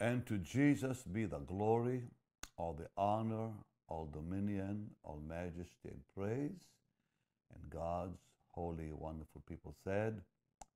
And 0.00 0.24
to 0.26 0.38
Jesus 0.38 1.02
be 1.02 1.24
the 1.24 1.40
glory, 1.40 2.02
all 2.56 2.72
the 2.72 2.86
honor, 2.96 3.50
all 3.88 4.08
dominion, 4.12 4.90
all 5.02 5.20
majesty 5.26 5.88
and 5.88 6.02
praise. 6.14 6.66
And 7.52 7.70
God's 7.70 8.18
holy, 8.50 8.92
wonderful 8.92 9.42
people 9.48 9.74
said, 9.82 10.20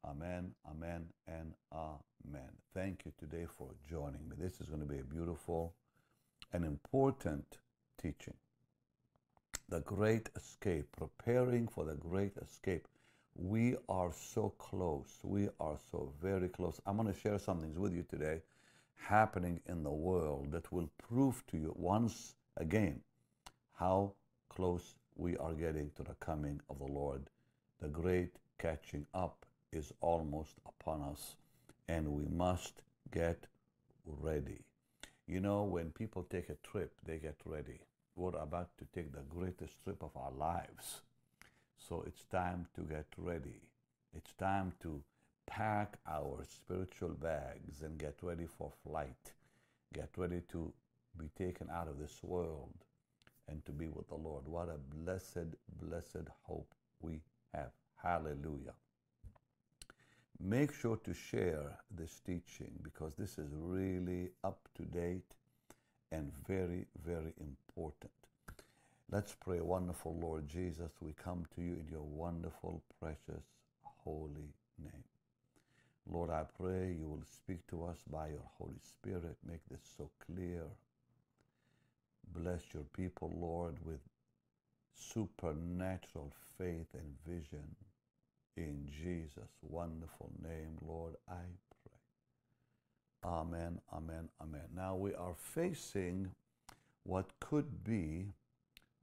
Amen, 0.05 0.53
Amen, 0.69 1.07
and 1.29 1.53
Amen. 1.73 2.51
Thank 2.75 3.03
you 3.05 3.13
today 3.17 3.47
for 3.57 3.69
joining 3.89 4.29
me. 4.29 4.35
This 4.37 4.61
is 4.61 4.69
going 4.69 4.81
to 4.81 4.87
be 4.87 4.99
a 4.99 5.05
beautiful 5.05 5.75
and 6.53 6.65
important 6.65 7.59
teaching. 8.01 8.35
The 9.69 9.81
great 9.81 10.31
escape, 10.37 10.87
preparing 10.97 11.69
for 11.69 11.85
the 11.85 11.95
great 11.95 12.37
escape. 12.39 12.89
We 13.37 13.77
are 13.89 14.13
so 14.13 14.53
close. 14.59 15.19
We 15.23 15.49
are 15.61 15.79
so 15.93 16.13
very 16.21 16.49
close. 16.49 16.81
I'm 16.85 16.97
going 16.97 17.13
to 17.13 17.19
share 17.19 17.39
some 17.39 17.61
things 17.61 17.79
with 17.79 17.95
you 17.95 18.05
today 18.11 18.43
happening 19.09 19.61
in 19.67 19.83
the 19.83 19.91
world 19.91 20.53
that 20.53 20.73
will 20.73 20.91
prove 21.09 21.43
to 21.49 21.57
you 21.57 21.75
once 21.77 22.35
again 22.57 23.01
how 23.75 24.13
close 24.49 24.95
we 25.17 25.37
are 25.37 25.55
getting 25.55 25.91
to 25.97 26.03
the 26.03 26.15
coming 26.21 26.61
of 26.71 26.79
the 26.79 26.87
Lord. 26.87 27.29
The 27.81 27.89
great 27.89 28.37
catching 28.59 29.07
up 29.13 29.45
is 29.73 29.93
almost 30.01 30.55
upon 30.67 31.03
us, 31.03 31.37
and 31.89 32.07
we 32.09 32.25
must 32.27 32.83
get 33.11 33.47
ready. 34.07 34.61
You 35.27 35.41
know, 35.41 35.65
when 35.65 35.91
people 35.91 36.25
take 36.25 36.49
a 36.49 36.57
trip, 36.63 36.93
they 37.05 37.19
get 37.19 37.37
ready. 37.45 37.81
We're 38.17 38.37
about 38.37 38.71
to 38.79 38.87
take 38.95 39.13
the 39.13 39.23
greatest 39.29 39.83
trip 39.83 40.03
of 40.03 40.17
our 40.17 40.33
lives. 40.33 41.03
So 41.89 42.05
it's 42.07 42.25
time 42.25 42.67
to 42.77 42.83
get 42.83 43.07
ready. 43.17 43.63
It's 44.15 44.33
time 44.35 44.73
to 44.83 45.03
pack 45.57 45.99
our 46.09 46.43
spiritual 46.49 47.11
bags 47.11 47.83
and 47.83 47.99
get 47.99 48.15
ready 48.23 48.47
for 48.47 48.73
flight. 48.87 49.33
Get 49.93 50.09
ready 50.17 50.41
to 50.51 50.73
be 51.19 51.29
taken 51.37 51.69
out 51.71 51.89
of 51.89 51.99
this 51.99 52.21
world 52.23 52.73
and 53.49 53.63
to 53.67 53.73
be 53.73 53.89
with 53.89 54.09
the 54.09 54.15
Lord. 54.15 54.49
What 54.49 54.69
a 54.71 54.79
blessed, 54.97 55.55
blessed 55.79 56.29
hope 56.43 56.73
we 57.03 57.21
have. 57.53 57.71
Hallelujah. 58.03 58.73
Make 60.41 60.73
sure 60.73 60.97
to 61.05 61.13
share 61.13 61.79
this 61.91 62.21
teaching 62.25 62.73
because 62.83 63.15
this 63.17 63.39
is 63.39 63.51
really 63.55 64.31
up 64.43 64.69
to 64.77 64.85
date 64.85 65.35
and 66.11 66.33
very, 66.49 66.87
very 67.05 67.35
important. 67.39 68.13
Let's 69.11 69.37
pray, 69.39 69.61
wonderful 69.61 70.17
Lord 70.19 70.49
Jesus. 70.49 70.93
We 71.03 71.13
come 71.13 71.45
to 71.55 71.61
you 71.61 71.75
in 71.75 71.87
your 71.91 72.03
wonderful, 72.03 72.83
precious, 72.99 73.45
holy 74.03 74.55
name. 74.83 75.05
Lord, 76.11 76.31
I 76.31 76.43
pray 76.59 76.95
you 76.99 77.07
will 77.07 77.25
speak 77.25 77.67
to 77.69 77.85
us 77.85 77.99
by 78.11 78.29
your 78.29 78.49
Holy 78.59 78.81
Spirit. 78.83 79.37
Make 79.49 79.61
this 79.71 79.81
so 79.97 80.11
clear. 80.27 80.63
Bless 82.35 82.63
your 82.73 82.85
people, 82.97 83.33
Lord, 83.39 83.77
with 83.85 84.01
supernatural 84.95 86.33
faith 86.59 86.89
and 86.95 87.15
vision. 87.27 87.77
In 88.57 88.87
Jesus' 88.87 89.59
wonderful 89.63 90.31
name, 90.43 90.77
Lord, 90.87 91.15
I 91.29 91.45
pray. 91.83 93.31
Amen, 93.31 93.81
amen, 93.93 94.29
amen. 94.41 94.69
Now 94.75 94.97
we 94.97 95.15
are 95.15 95.35
facing 95.37 96.31
what 97.05 97.27
could 97.41 97.85
be 97.85 98.27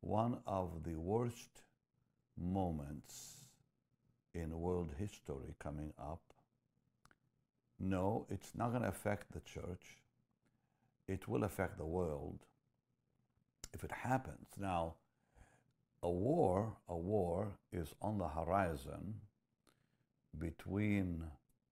one 0.01 0.37
of 0.45 0.83
the 0.83 0.95
worst 0.95 1.49
moments 2.37 3.37
in 4.33 4.59
world 4.59 4.91
history 4.97 5.55
coming 5.59 5.93
up 5.99 6.21
no, 7.79 8.25
it's 8.29 8.51
not 8.55 8.71
going 8.71 8.81
to 8.81 8.89
affect 8.89 9.31
the 9.31 9.39
church. 9.41 9.97
It 11.07 11.27
will 11.27 11.43
affect 11.43 11.77
the 11.77 11.85
world 11.85 12.39
if 13.73 13.83
it 13.83 13.91
happens. 13.91 14.47
Now, 14.57 14.95
a 16.03 16.09
war, 16.09 16.73
a 16.87 16.95
war 16.95 17.47
is 17.71 17.93
on 18.01 18.17
the 18.17 18.27
horizon 18.27 19.15
between 20.37 21.23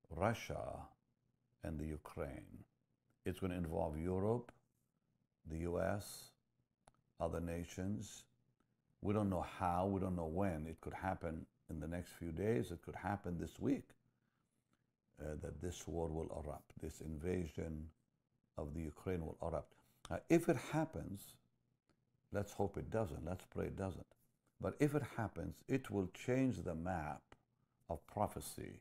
Russia 0.09 0.79
and 1.63 1.79
the 1.79 1.85
Ukraine. 1.85 2.63
It's 3.25 3.39
going 3.39 3.51
to 3.51 3.57
involve 3.57 3.97
Europe, 3.97 4.51
the 5.49 5.59
US, 5.69 6.31
other 7.19 7.41
nations. 7.41 8.23
We 9.01 9.13
don't 9.13 9.29
know 9.29 9.45
how, 9.59 9.87
we 9.87 9.99
don't 9.99 10.15
know 10.15 10.25
when. 10.25 10.65
It 10.67 10.79
could 10.81 10.93
happen 10.93 11.45
in 11.69 11.79
the 11.79 11.87
next 11.87 12.13
few 12.13 12.31
days, 12.31 12.71
it 12.71 12.81
could 12.81 12.95
happen 12.95 13.37
this 13.37 13.59
week 13.59 13.96
uh, 15.21 15.35
that 15.41 15.61
this 15.61 15.87
war 15.87 16.07
will 16.07 16.31
erupt, 16.43 16.71
this 16.81 17.01
invasion 17.01 17.87
of 18.57 18.73
the 18.73 18.81
Ukraine 18.81 19.25
will 19.25 19.37
erupt. 19.41 19.73
Uh, 20.09 20.17
if 20.29 20.49
it 20.49 20.57
happens, 20.71 21.21
let's 22.31 22.53
hope 22.53 22.77
it 22.77 22.89
doesn't, 22.89 23.25
let's 23.25 23.45
pray 23.53 23.65
it 23.65 23.77
doesn't. 23.77 24.05
But 24.59 24.75
if 24.79 24.95
it 24.95 25.03
happens, 25.15 25.55
it 25.67 25.91
will 25.91 26.09
change 26.13 26.63
the 26.63 26.75
map 26.75 27.21
of 27.89 28.05
prophecy 28.07 28.79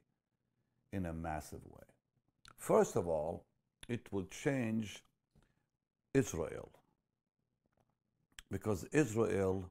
in 0.92 1.06
a 1.06 1.12
massive 1.12 1.64
way. 1.64 1.84
First 2.56 2.96
of 2.96 3.06
all, 3.06 3.44
it 3.88 4.10
will 4.10 4.24
change 4.24 5.02
Israel 6.14 6.70
because 8.50 8.84
Israel 8.92 9.70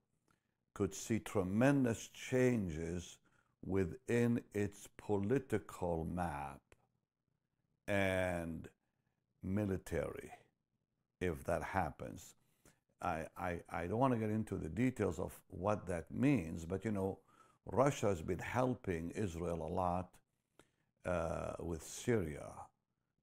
could 0.74 0.94
see 0.94 1.20
tremendous 1.20 2.10
changes 2.10 3.18
within 3.66 4.42
its 4.54 4.88
political 4.98 6.06
map 6.06 6.62
and 7.88 8.68
military 9.44 10.32
if 11.22 11.44
that 11.46 11.64
happens. 11.64 12.36
I, 13.02 13.26
I, 13.38 13.60
I 13.70 13.88
don't 13.88 14.00
want 14.00 14.14
to 14.14 14.20
get 14.20 14.30
into 14.30 14.56
the 14.56 14.70
details 14.70 15.20
of 15.20 15.38
what 15.50 15.86
that 15.88 16.12
means, 16.12 16.66
but 16.66 16.86
you 16.86 16.92
know, 16.92 17.20
Russia 17.72 18.08
has 18.08 18.22
been 18.22 18.40
helping 18.40 19.12
Israel 19.12 19.64
a 19.64 19.72
lot 19.72 20.10
uh, 21.06 21.54
with 21.60 21.84
Syria. 21.84 22.48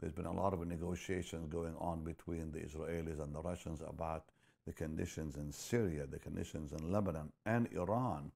There's 0.01 0.13
been 0.13 0.27
a 0.27 0.33
lot 0.33 0.53
of 0.53 0.67
negotiations 0.67 1.47
going 1.47 1.75
on 1.79 2.03
between 2.03 2.51
the 2.51 2.59
Israelis 2.59 3.23
and 3.23 3.35
the 3.35 3.41
Russians 3.41 3.83
about 3.87 4.27
the 4.67 4.73
conditions 4.73 5.37
in 5.37 5.53
Syria, 5.53 6.07
the 6.07 6.19
conditions 6.19 6.73
in 6.73 6.93
Lebanon, 6.93 7.33
and 7.47 7.69
Iran. 7.73 8.33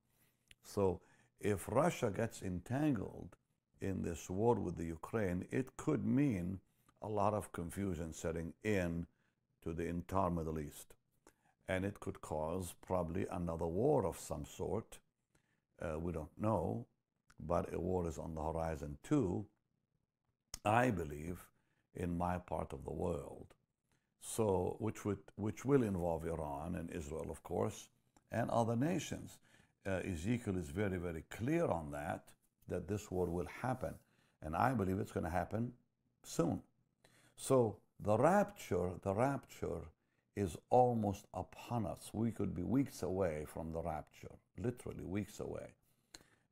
So 0.64 1.00
if 1.40 1.68
Russia 1.68 2.10
gets 2.10 2.42
entangled 2.42 3.36
in 3.80 4.02
this 4.02 4.30
war 4.30 4.54
with 4.54 4.76
the 4.76 4.86
Ukraine, 4.86 5.46
it 5.50 5.76
could 5.76 6.04
mean 6.04 6.60
a 7.02 7.08
lot 7.08 7.34
of 7.34 7.52
confusion 7.52 8.12
setting 8.12 8.52
in 8.64 9.06
to 9.62 9.72
the 9.72 9.86
entire 9.86 10.30
Middle 10.30 10.58
East. 10.58 10.94
And 11.68 11.84
it 11.84 12.00
could 12.00 12.20
cause 12.20 12.74
probably 12.86 13.26
another 13.30 13.66
war 13.66 14.06
of 14.06 14.18
some 14.18 14.44
sort. 14.44 14.98
Uh, 15.80 15.98
we 15.98 16.12
don't 16.12 16.40
know, 16.40 16.86
but 17.38 17.72
a 17.74 17.80
war 17.80 18.08
is 18.08 18.18
on 18.18 18.34
the 18.34 18.42
horizon 18.42 18.96
too, 19.02 19.46
I 20.64 20.90
believe, 20.90 21.44
in 21.94 22.16
my 22.16 22.38
part 22.38 22.72
of 22.72 22.84
the 22.84 22.92
world. 22.92 23.48
So, 24.20 24.76
which, 24.78 25.04
would, 25.04 25.18
which 25.36 25.64
will 25.64 25.82
involve 25.82 26.26
Iran 26.26 26.74
and 26.76 26.90
Israel, 26.90 27.30
of 27.30 27.42
course, 27.42 27.88
and 28.32 28.50
other 28.50 28.76
nations 28.76 29.38
uh, 29.86 30.00
Ezekiel 30.04 30.56
is 30.56 30.68
very, 30.68 30.98
very 30.98 31.24
clear 31.30 31.66
on 31.66 31.90
that, 31.92 32.24
that 32.68 32.88
this 32.88 33.10
war 33.10 33.26
will 33.26 33.48
happen. 33.62 33.94
And 34.42 34.56
I 34.56 34.72
believe 34.72 34.98
it's 34.98 35.12
going 35.12 35.24
to 35.24 35.30
happen 35.30 35.72
soon. 36.22 36.60
So 37.36 37.76
the 38.00 38.16
rapture, 38.16 38.90
the 39.02 39.14
rapture 39.14 39.82
is 40.36 40.56
almost 40.70 41.26
upon 41.32 41.86
us. 41.86 42.10
We 42.12 42.30
could 42.30 42.54
be 42.54 42.62
weeks 42.62 43.02
away 43.02 43.44
from 43.46 43.72
the 43.72 43.82
rapture, 43.82 44.32
literally 44.58 45.04
weeks 45.04 45.40
away. 45.40 45.68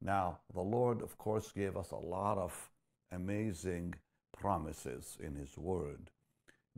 Now, 0.01 0.39
the 0.53 0.63
Lord, 0.63 1.03
of 1.03 1.19
course, 1.19 1.53
gave 1.53 1.77
us 1.77 1.91
a 1.91 1.97
lot 1.97 2.39
of 2.39 2.71
amazing 3.13 3.95
promises 4.37 5.17
in 5.21 5.35
His 5.35 5.57
Word 5.57 6.11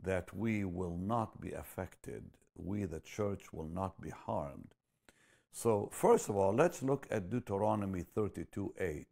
that 0.03 0.35
we 0.35 0.63
will 0.63 0.97
not 0.97 1.41
be 1.41 1.51
affected, 1.53 2.23
we, 2.55 2.85
the 2.85 2.99
church, 2.99 3.51
will 3.51 3.67
not 3.67 3.99
be 4.01 4.09
harmed. 4.09 4.75
So, 5.51 5.89
first 5.91 6.29
of 6.29 6.35
all, 6.35 6.53
let's 6.53 6.83
look 6.83 7.07
at 7.09 7.29
Deuteronomy 7.29 8.03
32 8.03 8.73
8. 8.79 9.07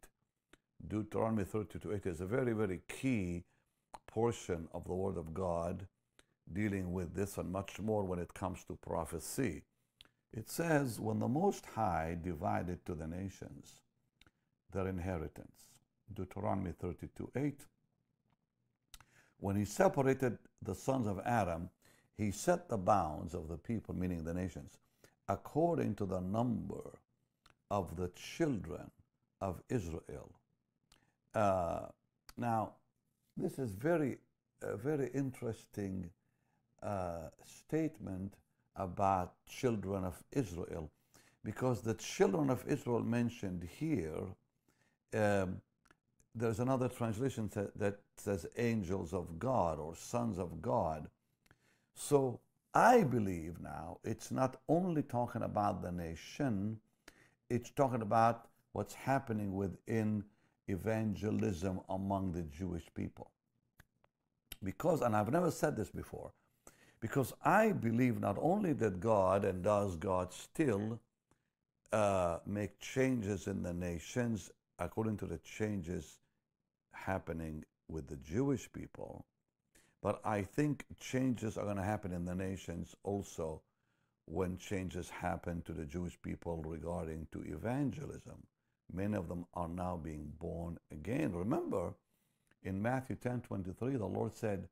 Deuteronomy 0.86 1.44
32 1.44 1.94
8 1.94 2.06
is 2.06 2.20
a 2.20 2.26
very, 2.26 2.52
very 2.52 2.80
key 2.88 3.44
portion 4.06 4.68
of 4.72 4.84
the 4.84 4.94
Word 4.94 5.16
of 5.16 5.34
God 5.34 5.86
dealing 6.52 6.92
with 6.92 7.14
this 7.14 7.38
and 7.38 7.50
much 7.50 7.80
more 7.80 8.04
when 8.04 8.18
it 8.18 8.32
comes 8.34 8.64
to 8.64 8.76
prophecy. 8.76 9.62
It 10.32 10.48
says, 10.48 11.00
When 11.00 11.18
the 11.18 11.28
Most 11.28 11.66
High 11.66 12.16
divided 12.22 12.84
to 12.86 12.94
the 12.94 13.06
nations 13.06 13.80
their 14.72 14.88
inheritance, 14.88 15.72
Deuteronomy 16.12 16.72
32 16.72 17.30
8, 17.34 17.60
when 19.38 19.56
he 19.56 19.64
separated 19.64 20.38
the 20.62 20.74
sons 20.74 21.06
of 21.06 21.20
Adam, 21.24 21.70
he 22.16 22.30
set 22.30 22.68
the 22.68 22.78
bounds 22.78 23.34
of 23.34 23.48
the 23.48 23.58
people, 23.58 23.94
meaning 23.94 24.24
the 24.24 24.34
nations, 24.34 24.78
according 25.28 25.94
to 25.94 26.06
the 26.06 26.20
number 26.20 26.90
of 27.70 27.96
the 27.96 28.10
children 28.14 28.90
of 29.40 29.60
Israel. 29.68 30.30
Uh, 31.34 31.86
now, 32.36 32.72
this 33.36 33.58
is 33.58 33.72
very 33.72 34.18
a 34.62 34.76
very 34.76 35.10
interesting 35.14 36.08
uh, 36.82 37.28
statement 37.44 38.34
about 38.76 39.34
children 39.46 40.04
of 40.04 40.22
Israel, 40.32 40.90
because 41.44 41.82
the 41.82 41.94
children 41.94 42.50
of 42.50 42.64
Israel 42.66 43.02
mentioned 43.02 43.68
here, 43.78 44.22
um, 45.14 45.60
there's 46.34 46.60
another 46.60 46.88
translation 46.88 47.50
that 47.76 47.98
says 48.16 48.46
angels 48.56 49.12
of 49.12 49.38
God 49.38 49.78
or 49.78 49.94
sons 49.94 50.38
of 50.38 50.60
God. 50.60 51.08
So 51.94 52.40
I 52.76 53.04
believe 53.04 53.58
now 53.58 54.00
it's 54.04 54.30
not 54.30 54.58
only 54.68 55.02
talking 55.02 55.40
about 55.40 55.80
the 55.80 55.90
nation, 55.90 56.78
it's 57.48 57.70
talking 57.70 58.02
about 58.02 58.48
what's 58.72 58.92
happening 58.92 59.54
within 59.54 60.22
evangelism 60.68 61.80
among 61.88 62.32
the 62.32 62.42
Jewish 62.42 62.84
people. 62.94 63.30
Because, 64.62 65.00
and 65.00 65.16
I've 65.16 65.32
never 65.32 65.50
said 65.50 65.74
this 65.74 65.88
before, 65.88 66.32
because 67.00 67.32
I 67.42 67.72
believe 67.72 68.20
not 68.20 68.36
only 68.38 68.74
that 68.74 69.00
God 69.00 69.46
and 69.46 69.64
does 69.64 69.96
God 69.96 70.34
still 70.34 71.00
uh, 71.94 72.40
make 72.44 72.78
changes 72.78 73.46
in 73.46 73.62
the 73.62 73.72
nations 73.72 74.50
according 74.78 75.16
to 75.16 75.26
the 75.26 75.38
changes 75.38 76.18
happening 76.92 77.64
with 77.88 78.06
the 78.06 78.16
Jewish 78.16 78.70
people, 78.70 79.24
but 80.06 80.20
I 80.24 80.42
think 80.42 80.84
changes 81.00 81.58
are 81.58 81.64
going 81.64 81.78
to 81.78 81.82
happen 81.82 82.12
in 82.12 82.24
the 82.24 82.34
nations 82.36 82.94
also 83.02 83.62
when 84.26 84.56
changes 84.56 85.10
happen 85.10 85.62
to 85.62 85.72
the 85.72 85.84
Jewish 85.84 86.16
people 86.22 86.62
regarding 86.64 87.26
to 87.32 87.42
evangelism. 87.42 88.46
Many 88.92 89.16
of 89.16 89.26
them 89.26 89.46
are 89.54 89.66
now 89.66 89.96
being 89.96 90.32
born 90.38 90.78
again. 90.92 91.32
Remember, 91.32 91.92
in 92.62 92.80
Matthew 92.80 93.16
10 93.16 93.40
23, 93.40 93.96
the 93.96 94.06
Lord 94.06 94.32
said 94.32 94.68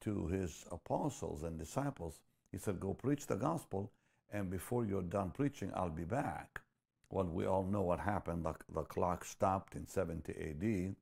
to 0.00 0.28
his 0.28 0.64
apostles 0.72 1.42
and 1.42 1.58
disciples, 1.58 2.20
He 2.50 2.56
said, 2.56 2.80
Go 2.80 2.94
preach 2.94 3.26
the 3.26 3.36
gospel, 3.36 3.92
and 4.32 4.48
before 4.48 4.86
you're 4.86 5.02
done 5.02 5.30
preaching, 5.30 5.72
I'll 5.74 5.90
be 5.90 6.04
back. 6.04 6.62
Well, 7.10 7.26
we 7.26 7.44
all 7.44 7.64
know 7.64 7.82
what 7.82 8.00
happened. 8.00 8.46
The, 8.46 8.54
the 8.72 8.84
clock 8.84 9.26
stopped 9.26 9.74
in 9.74 9.86
70 9.86 10.32
AD, 10.32 10.96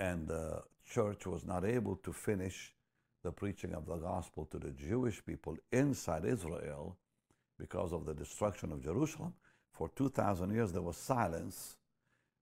and 0.00 0.26
the 0.26 0.62
church 0.90 1.26
was 1.26 1.44
not 1.44 1.64
able 1.64 1.94
to 1.96 2.12
finish 2.12 2.72
the 3.22 3.30
preaching 3.30 3.74
of 3.74 3.84
the 3.84 3.96
gospel 3.96 4.46
to 4.46 4.58
the 4.58 4.70
Jewish 4.70 5.24
people 5.24 5.56
inside 5.72 6.24
Israel 6.24 6.96
because 7.58 7.92
of 7.92 8.06
the 8.06 8.14
destruction 8.14 8.72
of 8.72 8.82
Jerusalem. 8.82 9.34
For 9.72 9.90
2,000 9.90 10.50
years, 10.52 10.72
there 10.72 10.80
was 10.80 10.96
silence. 10.96 11.76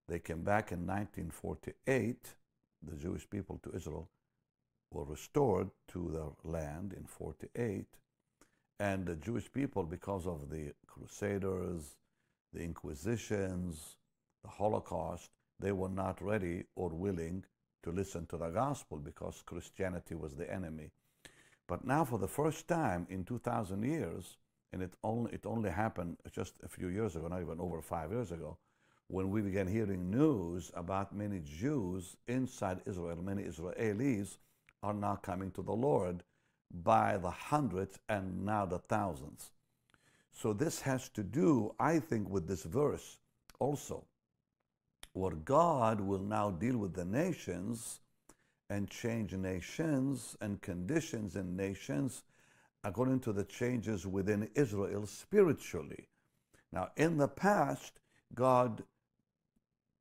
They 0.08 0.20
came 0.20 0.42
back 0.42 0.70
in 0.70 0.86
1948. 0.86 2.34
The 2.88 2.96
Jewish 2.96 3.28
people 3.28 3.58
to 3.64 3.74
Israel 3.74 4.08
were 4.92 5.04
restored 5.04 5.68
to 5.88 6.10
their 6.12 6.52
land 6.52 6.94
in 6.96 7.04
48. 7.04 7.86
And 8.78 9.04
the 9.04 9.16
Jewish 9.16 9.52
people, 9.52 9.82
because 9.82 10.28
of 10.28 10.48
the 10.48 10.72
Crusaders, 10.86 11.96
the 12.52 12.62
Inquisitions, 12.62 13.96
the 14.44 14.48
Holocaust, 14.48 15.30
they 15.60 15.72
were 15.72 15.88
not 15.88 16.22
ready 16.22 16.64
or 16.76 16.90
willing 16.90 17.44
to 17.82 17.90
listen 17.90 18.26
to 18.26 18.36
the 18.36 18.48
gospel 18.50 18.98
because 18.98 19.42
Christianity 19.44 20.14
was 20.14 20.34
the 20.34 20.52
enemy. 20.52 20.90
But 21.66 21.84
now, 21.84 22.04
for 22.04 22.18
the 22.18 22.28
first 22.28 22.66
time 22.66 23.06
in 23.10 23.24
2,000 23.24 23.82
years, 23.82 24.36
and 24.72 24.82
it 24.82 24.92
only, 25.02 25.32
it 25.32 25.46
only 25.46 25.70
happened 25.70 26.16
just 26.32 26.54
a 26.62 26.68
few 26.68 26.88
years 26.88 27.16
ago, 27.16 27.28
not 27.28 27.42
even 27.42 27.60
over 27.60 27.80
five 27.82 28.10
years 28.10 28.32
ago, 28.32 28.58
when 29.08 29.30
we 29.30 29.40
began 29.40 29.66
hearing 29.66 30.10
news 30.10 30.70
about 30.74 31.14
many 31.14 31.40
Jews 31.40 32.16
inside 32.26 32.80
Israel, 32.86 33.16
many 33.22 33.44
Israelis 33.44 34.36
are 34.82 34.92
now 34.92 35.16
coming 35.16 35.50
to 35.52 35.62
the 35.62 35.72
Lord 35.72 36.22
by 36.70 37.16
the 37.16 37.30
hundreds 37.30 37.98
and 38.08 38.44
now 38.44 38.66
the 38.66 38.78
thousands. 38.78 39.52
So 40.32 40.52
this 40.52 40.80
has 40.82 41.08
to 41.10 41.22
do, 41.22 41.74
I 41.80 41.98
think, 41.98 42.28
with 42.28 42.46
this 42.46 42.64
verse 42.64 43.16
also, 43.58 44.04
where 45.18 45.34
God 45.34 46.00
will 46.00 46.22
now 46.22 46.50
deal 46.50 46.78
with 46.78 46.94
the 46.94 47.04
nations 47.04 48.00
and 48.70 48.88
change 48.88 49.32
nations 49.32 50.36
and 50.40 50.60
conditions 50.60 51.36
in 51.36 51.56
nations 51.56 52.22
according 52.84 53.20
to 53.20 53.32
the 53.32 53.44
changes 53.44 54.06
within 54.06 54.48
Israel 54.54 55.06
spiritually. 55.06 56.08
Now, 56.72 56.90
in 56.96 57.16
the 57.16 57.28
past, 57.28 58.00
God 58.34 58.82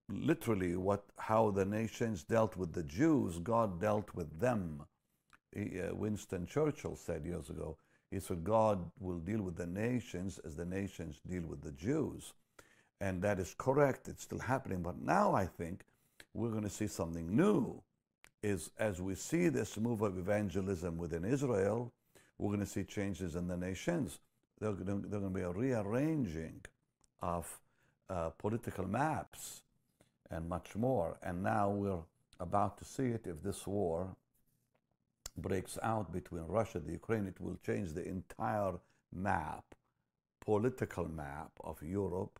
literally 0.09 0.75
what 0.75 1.03
how 1.17 1.51
the 1.51 1.65
nations 1.65 2.23
dealt 2.23 2.55
with 2.55 2.73
the 2.73 2.83
Jews, 2.83 3.39
God 3.39 3.81
dealt 3.81 4.13
with 4.13 4.39
them. 4.39 4.83
He, 5.53 5.81
uh, 5.81 5.95
Winston 5.95 6.45
Churchill 6.45 6.95
said 6.95 7.25
years 7.25 7.49
ago, 7.49 7.77
he 8.11 8.19
said, 8.19 8.43
God 8.43 8.79
will 8.99 9.19
deal 9.19 9.41
with 9.41 9.57
the 9.57 9.67
nations 9.67 10.39
as 10.45 10.55
the 10.55 10.65
nations 10.65 11.19
deal 11.27 11.43
with 11.43 11.61
the 11.61 11.71
Jews. 11.71 12.33
And 12.99 13.21
that 13.21 13.39
is 13.39 13.55
correct. 13.57 14.07
It's 14.07 14.23
still 14.23 14.39
happening. 14.39 14.81
But 14.81 15.01
now 15.01 15.33
I 15.33 15.45
think 15.45 15.83
we're 16.33 16.49
going 16.49 16.63
to 16.63 16.69
see 16.69 16.87
something 16.87 17.35
new. 17.35 17.81
Is 18.43 18.69
as 18.77 19.01
we 19.01 19.15
see 19.15 19.49
this 19.49 19.77
move 19.77 20.01
of 20.01 20.17
evangelism 20.17 20.97
within 20.97 21.25
Israel, 21.25 21.91
we're 22.37 22.49
going 22.49 22.59
to 22.59 22.71
see 22.71 22.83
changes 22.83 23.35
in 23.35 23.47
the 23.47 23.57
nations. 23.57 24.19
There's 24.59 24.75
going 24.75 25.09
to, 25.09 25.29
be 25.29 25.41
a 25.41 25.51
rearranging 25.51 26.61
of 27.21 27.59
uh, 28.09 28.29
political 28.29 28.87
maps 28.87 29.63
and 30.29 30.47
much 30.47 30.75
more. 30.75 31.17
And 31.23 31.43
now 31.43 31.69
we're 31.69 32.03
about 32.39 32.77
to 32.79 32.85
see 32.85 33.07
it. 33.07 33.25
If 33.25 33.41
this 33.43 33.65
war 33.65 34.15
breaks 35.37 35.77
out 35.83 36.11
between 36.11 36.43
Russia 36.43 36.79
and 36.79 36.89
Ukraine, 36.89 37.27
it 37.27 37.39
will 37.39 37.57
change 37.65 37.93
the 37.93 38.07
entire 38.07 38.73
map, 39.13 39.63
political 40.41 41.07
map 41.07 41.51
of 41.63 41.81
Europe, 41.81 42.39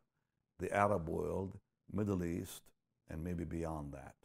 the 0.60 0.72
Arab 0.74 1.08
world, 1.10 1.58
Middle 1.92 2.24
East, 2.24 2.64
and 3.10 3.24
maybe 3.24 3.44
beyond 3.44 3.94
that. 3.94 4.16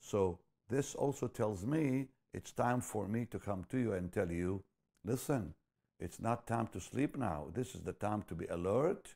So 0.00 0.38
this 0.68 0.94
also 0.94 1.26
tells 1.28 1.64
me 1.66 2.08
it's 2.34 2.52
time 2.52 2.80
for 2.80 3.06
me 3.08 3.26
to 3.26 3.38
come 3.38 3.64
to 3.70 3.78
you 3.78 3.92
and 3.92 4.12
tell 4.12 4.30
you, 4.30 4.62
listen, 5.04 5.54
it's 5.98 6.20
not 6.20 6.46
time 6.46 6.68
to 6.68 6.80
sleep 6.80 7.16
now. 7.16 7.46
This 7.54 7.74
is 7.74 7.82
the 7.82 7.92
time 7.92 8.22
to 8.28 8.34
be 8.34 8.46
alert, 8.46 9.14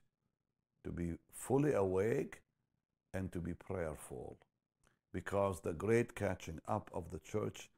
to 0.85 0.91
be 0.91 1.13
fully 1.33 1.73
awake, 1.73 2.43
and 3.15 3.31
to 3.33 3.41
be 3.41 3.55
prayerful 3.55 4.39
because 5.13 5.61
the 5.61 5.73
great 5.73 6.15
catching 6.15 6.59
up 6.67 6.91
of 6.95 7.11
the 7.11 7.19
church, 7.19 7.69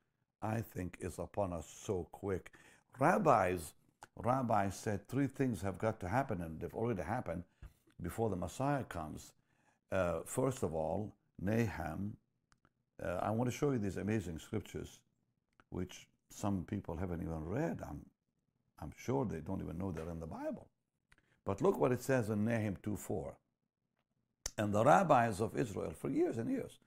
I 0.41 0.61
think, 0.61 0.99
is 1.01 1.19
upon 1.19 1.53
us 1.53 1.67
so 1.85 2.07
quick. 2.13 2.53
Rabbis, 2.99 3.75
rabbis 4.17 4.77
said 4.77 5.09
three 5.09 5.27
things 5.27 5.61
have 5.63 5.79
got 5.79 5.99
to 6.01 6.09
happen, 6.09 6.41
and 6.41 6.61
they've 6.61 6.75
already 6.75 7.03
happened 7.03 7.43
before 8.03 8.31
the 8.31 8.37
Messiah 8.37 8.85
comes. 8.85 9.33
Uh, 9.91 10.21
first 10.25 10.63
of 10.63 10.75
all, 10.75 11.15
Nahum. 11.41 12.17
Uh, 13.03 13.19
I 13.23 13.31
want 13.31 13.51
to 13.51 13.57
show 13.57 13.73
you 13.73 13.79
these 13.79 13.97
amazing 13.97 14.39
scriptures, 14.39 15.01
which 15.71 16.07
some 16.31 16.65
people 16.65 16.97
haven't 16.97 17.23
even 17.23 17.45
read. 17.45 17.81
I'm, 17.89 18.01
I'm 18.81 18.93
sure 18.97 19.25
they 19.25 19.41
don't 19.41 19.61
even 19.61 19.79
know 19.79 19.93
they're 19.93 20.11
in 20.11 20.21
the 20.21 20.27
Bible. 20.27 20.69
But 21.45 21.61
look 21.61 21.79
what 21.79 21.93
it 21.93 22.03
says 22.03 22.31
in 22.31 22.45
Nahum 22.45 22.77
2 22.83 22.97
4. 22.97 23.37
And 24.57 24.73
the 24.73 24.85
rabbis 24.85 25.41
of 25.41 25.57
Israel 25.59 25.93
for 25.93 26.09
years 26.09 26.39
and 26.39 26.49
years 26.49 26.79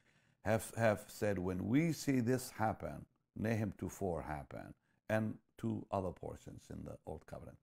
have, 0.45 0.71
have 0.77 1.03
said 1.07 1.37
when 1.37 1.67
we 1.67 1.91
see 1.91 2.21
this 2.21 2.51
happen, 2.51 3.05
Nahum 3.35 3.73
2.4 3.79 4.25
happen, 4.25 4.73
and 5.09 5.35
two 5.57 5.85
other 5.91 6.11
portions 6.11 6.63
in 6.69 6.83
the 6.85 6.97
Old 7.05 7.25
Covenant, 7.27 7.57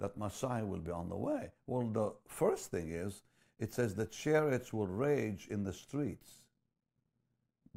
that 0.00 0.16
Messiah 0.16 0.64
will 0.64 0.80
be 0.80 0.90
on 0.90 1.08
the 1.08 1.16
way. 1.16 1.50
Well, 1.66 1.86
the 1.86 2.12
first 2.26 2.70
thing 2.70 2.90
is, 2.90 3.22
it 3.58 3.72
says 3.72 3.94
the 3.94 4.06
chariots 4.06 4.72
will 4.72 4.86
rage 4.86 5.46
in 5.50 5.62
the 5.62 5.72
streets. 5.72 6.40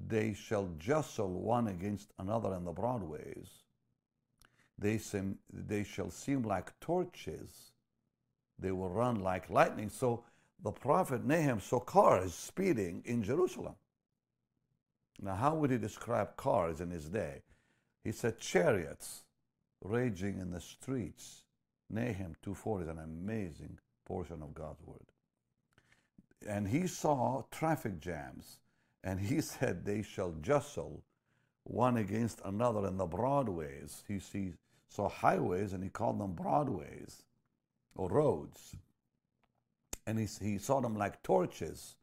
They 0.07 0.33
shall 0.33 0.69
jostle 0.79 1.41
one 1.41 1.67
against 1.67 2.13
another 2.17 2.55
in 2.55 2.63
the 2.63 2.71
broadways. 2.71 3.49
They, 4.79 4.97
seem, 4.97 5.37
they 5.51 5.83
shall 5.83 6.09
seem 6.09 6.43
like 6.43 6.79
torches. 6.79 7.73
They 8.57 8.71
will 8.71 8.89
run 8.89 9.19
like 9.19 9.49
lightning. 9.49 9.89
So 9.89 10.23
the 10.63 10.71
prophet 10.71 11.25
Nahum 11.25 11.59
saw 11.59 11.79
cars 11.79 12.33
speeding 12.33 13.03
in 13.05 13.21
Jerusalem. 13.21 13.75
Now, 15.21 15.35
how 15.35 15.55
would 15.55 15.69
he 15.69 15.77
describe 15.77 16.35
cars 16.37 16.81
in 16.81 16.89
his 16.89 17.09
day? 17.09 17.43
He 18.03 18.11
said 18.11 18.39
chariots 18.39 19.23
raging 19.83 20.39
in 20.39 20.51
the 20.51 20.61
streets. 20.61 21.42
Nahum 21.89 22.35
2.4 22.45 22.83
is 22.83 22.87
an 22.87 22.99
amazing 22.99 23.77
portion 24.05 24.41
of 24.41 24.53
God's 24.53 24.81
word. 24.85 25.11
And 26.47 26.67
he 26.67 26.87
saw 26.87 27.43
traffic 27.51 27.99
jams, 27.99 28.59
and 29.03 29.19
he 29.19 29.41
said, 29.41 29.85
They 29.85 30.01
shall 30.01 30.33
jostle 30.41 31.03
one 31.63 31.97
against 31.97 32.41
another 32.43 32.87
in 32.87 32.97
the 32.97 33.05
broadways. 33.05 34.03
He 34.07 34.19
sees, 34.19 34.53
saw 34.89 35.07
highways, 35.09 35.73
and 35.73 35.83
he 35.83 35.89
called 35.89 36.19
them 36.19 36.33
broadways 36.33 37.23
or 37.95 38.09
roads 38.09 38.75
and 40.05 40.19
he, 40.19 40.27
he 40.41 40.57
saw 40.57 40.81
them 40.81 40.95
like 40.95 41.21
torches, 41.23 41.95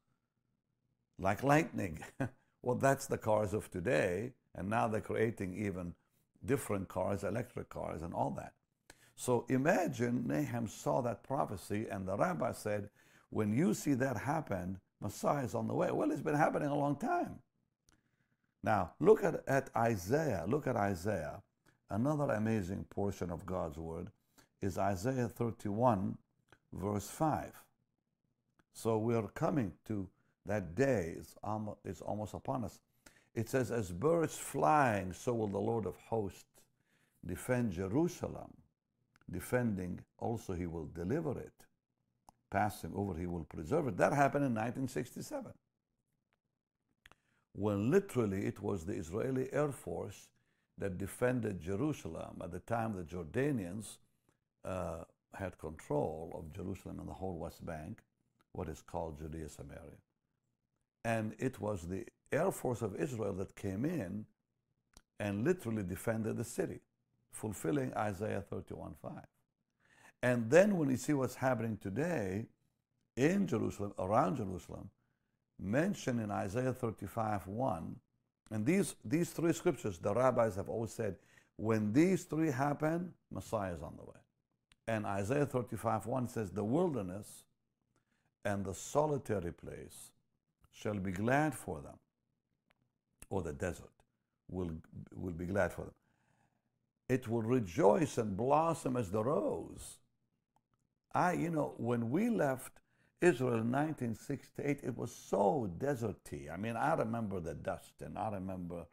like 1.18 1.42
lightning. 1.42 1.98
well, 2.62 2.76
that's 2.76 3.06
the 3.06 3.18
cars 3.18 3.52
of 3.52 3.70
today. 3.70 4.32
And 4.54 4.68
now 4.68 4.88
they're 4.88 5.00
creating 5.00 5.54
even 5.54 5.94
different 6.44 6.88
cars, 6.88 7.22
electric 7.22 7.68
cars, 7.68 8.02
and 8.02 8.12
all 8.14 8.30
that. 8.30 8.52
So 9.20 9.44
imagine 9.50 10.26
Nahum 10.26 10.66
saw 10.66 11.02
that 11.02 11.22
prophecy, 11.22 11.86
and 11.90 12.08
the 12.08 12.16
rabbi 12.16 12.52
said, 12.52 12.88
When 13.28 13.52
you 13.52 13.74
see 13.74 13.92
that 13.92 14.16
happen, 14.16 14.80
Messiah 14.98 15.44
is 15.44 15.54
on 15.54 15.68
the 15.68 15.74
way. 15.74 15.90
Well, 15.90 16.10
it's 16.10 16.22
been 16.22 16.34
happening 16.34 16.70
a 16.70 16.74
long 16.74 16.96
time. 16.96 17.38
Now, 18.62 18.92
look 18.98 19.22
at, 19.22 19.42
at 19.46 19.68
Isaiah. 19.76 20.46
Look 20.48 20.66
at 20.66 20.74
Isaiah. 20.74 21.42
Another 21.90 22.32
amazing 22.32 22.86
portion 22.88 23.30
of 23.30 23.44
God's 23.44 23.76
word 23.76 24.08
is 24.62 24.78
Isaiah 24.78 25.28
31, 25.28 26.16
verse 26.72 27.10
5. 27.10 27.52
So 28.72 28.96
we're 28.96 29.28
coming 29.28 29.72
to 29.88 30.08
that 30.46 30.74
day, 30.74 31.16
it's 31.18 31.34
almost, 31.44 31.80
it's 31.84 32.00
almost 32.00 32.32
upon 32.32 32.64
us. 32.64 32.80
It 33.34 33.50
says, 33.50 33.70
As 33.70 33.92
birds 33.92 34.38
flying, 34.38 35.12
so 35.12 35.34
will 35.34 35.48
the 35.48 35.58
Lord 35.58 35.84
of 35.84 35.96
hosts 36.08 36.46
defend 37.26 37.72
Jerusalem. 37.72 38.54
Defending, 39.30 40.00
also 40.18 40.54
he 40.54 40.66
will 40.66 40.86
deliver 40.86 41.38
it. 41.38 41.52
Passing 42.50 42.92
over, 42.94 43.18
he 43.18 43.26
will 43.26 43.44
preserve 43.44 43.88
it. 43.88 43.96
That 43.96 44.12
happened 44.12 44.44
in 44.44 44.54
1967. 44.54 45.52
When 47.52 47.90
literally 47.90 48.46
it 48.46 48.60
was 48.60 48.84
the 48.84 48.94
Israeli 48.94 49.48
Air 49.52 49.72
Force 49.72 50.28
that 50.78 50.98
defended 50.98 51.60
Jerusalem. 51.60 52.40
At 52.42 52.52
the 52.52 52.60
time, 52.60 52.96
the 52.96 53.02
Jordanians 53.02 53.98
uh, 54.64 55.04
had 55.34 55.58
control 55.58 56.32
of 56.34 56.52
Jerusalem 56.54 56.98
and 56.98 57.08
the 57.08 57.14
whole 57.14 57.38
West 57.38 57.64
Bank, 57.64 58.00
what 58.52 58.68
is 58.68 58.82
called 58.82 59.18
Judea 59.18 59.48
Samaria. 59.48 60.00
And 61.04 61.34
it 61.38 61.60
was 61.60 61.86
the 61.86 62.04
Air 62.32 62.50
Force 62.50 62.82
of 62.82 62.96
Israel 62.96 63.32
that 63.34 63.54
came 63.54 63.84
in 63.84 64.26
and 65.18 65.44
literally 65.44 65.82
defended 65.82 66.36
the 66.36 66.44
city, 66.44 66.80
fulfilling 67.32 67.94
Isaiah 67.94 68.42
31 68.48 68.94
5. 69.00 69.12
And 70.22 70.50
then 70.50 70.76
when 70.76 70.90
you 70.90 70.96
see 70.96 71.14
what's 71.14 71.34
happening 71.34 71.78
today 71.78 72.46
in 73.16 73.46
Jerusalem, 73.46 73.94
around 73.98 74.36
Jerusalem, 74.36 74.90
mentioned 75.58 76.20
in 76.20 76.30
Isaiah 76.30 76.72
35 76.72 77.46
1, 77.46 77.96
and 78.52 78.66
these, 78.66 78.96
these 79.04 79.30
three 79.30 79.52
scriptures, 79.52 79.98
the 79.98 80.12
rabbis 80.12 80.56
have 80.56 80.68
always 80.68 80.92
said, 80.92 81.16
when 81.56 81.92
these 81.92 82.24
three 82.24 82.50
happen, 82.50 83.12
Messiah 83.30 83.74
is 83.74 83.82
on 83.82 83.94
the 83.96 84.04
way. 84.04 84.16
And 84.88 85.06
Isaiah 85.06 85.46
35 85.46 86.06
1 86.06 86.28
says, 86.28 86.50
The 86.50 86.64
wilderness 86.64 87.44
and 88.44 88.64
the 88.64 88.74
solitary 88.74 89.52
place 89.52 90.10
shall 90.72 90.94
be 90.94 91.12
glad 91.12 91.54
for 91.54 91.80
them, 91.80 91.98
or 93.28 93.42
the 93.42 93.52
desert 93.52 93.92
will, 94.48 94.70
will 95.14 95.32
be 95.32 95.44
glad 95.44 95.72
for 95.72 95.82
them. 95.82 95.94
It 97.10 97.26
will 97.26 97.42
rejoice 97.42 98.18
and 98.18 98.36
blossom 98.36 98.96
as 98.96 99.10
the 99.10 99.24
rose. 99.24 99.98
I, 101.12 101.32
you 101.32 101.50
know, 101.50 101.74
when 101.76 102.08
we 102.08 102.30
left 102.30 102.78
Israel 103.20 103.54
in 103.54 103.72
1968, 103.72 104.78
it 104.84 104.96
was 104.96 105.12
so 105.12 105.68
deserty. 105.78 106.48
I 106.54 106.56
mean, 106.56 106.76
I 106.76 106.94
remember 106.94 107.40
the 107.40 107.54
dust 107.54 107.94
and 108.00 108.16
I 108.16 108.30
remember, 108.30 108.86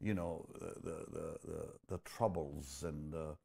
you 0.00 0.12
know, 0.12 0.44
the, 0.58 0.74
the, 0.82 1.36
the, 1.46 1.68
the 1.86 1.98
troubles 1.98 2.82
and 2.84 3.12
the 3.12 3.36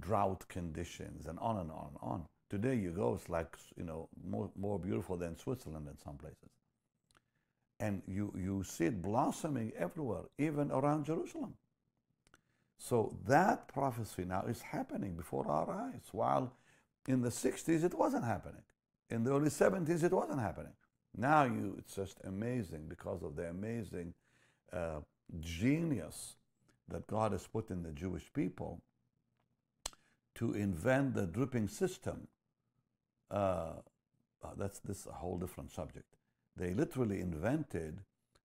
drought 0.00 0.48
conditions 0.48 1.26
and 1.26 1.38
on 1.38 1.58
and 1.58 1.70
on 1.70 1.90
and 1.90 1.98
on. 2.02 2.24
Today 2.50 2.74
you 2.74 2.90
go, 2.90 3.14
it's 3.14 3.28
like, 3.28 3.56
you 3.76 3.84
know, 3.84 4.08
more, 4.28 4.50
more 4.56 4.80
beautiful 4.80 5.16
than 5.16 5.38
Switzerland 5.38 5.86
in 5.88 5.96
some 5.96 6.16
places. 6.16 6.50
And 7.78 8.02
you, 8.08 8.34
you 8.36 8.64
see 8.64 8.86
it 8.86 9.00
blossoming 9.00 9.70
everywhere, 9.78 10.24
even 10.38 10.72
around 10.72 11.04
Jerusalem. 11.04 11.54
So 12.82 13.14
that 13.26 13.68
prophecy 13.68 14.24
now 14.24 14.44
is 14.48 14.62
happening 14.62 15.14
before 15.14 15.46
our 15.46 15.70
eyes, 15.70 16.08
while 16.12 16.54
in 17.06 17.20
the 17.20 17.28
60s 17.28 17.84
it 17.84 17.92
wasn't 17.92 18.24
happening. 18.24 18.62
In 19.10 19.22
the 19.22 19.32
early 19.32 19.50
70s 19.50 20.02
it 20.02 20.12
wasn't 20.12 20.40
happening. 20.40 20.72
Now 21.14 21.44
you, 21.44 21.74
it's 21.78 21.94
just 21.94 22.16
amazing 22.24 22.86
because 22.88 23.22
of 23.22 23.36
the 23.36 23.50
amazing 23.50 24.14
uh, 24.72 25.00
genius 25.40 26.36
that 26.88 27.06
God 27.06 27.32
has 27.32 27.46
put 27.46 27.68
in 27.68 27.82
the 27.82 27.92
Jewish 27.92 28.32
people 28.32 28.80
to 30.36 30.54
invent 30.54 31.12
the 31.12 31.26
dripping 31.26 31.68
system. 31.68 32.28
Uh, 33.30 33.72
that's 34.56 34.78
this 34.78 35.06
a 35.06 35.12
whole 35.12 35.36
different 35.36 35.70
subject. 35.70 36.16
They 36.56 36.72
literally 36.72 37.20
invented 37.20 37.98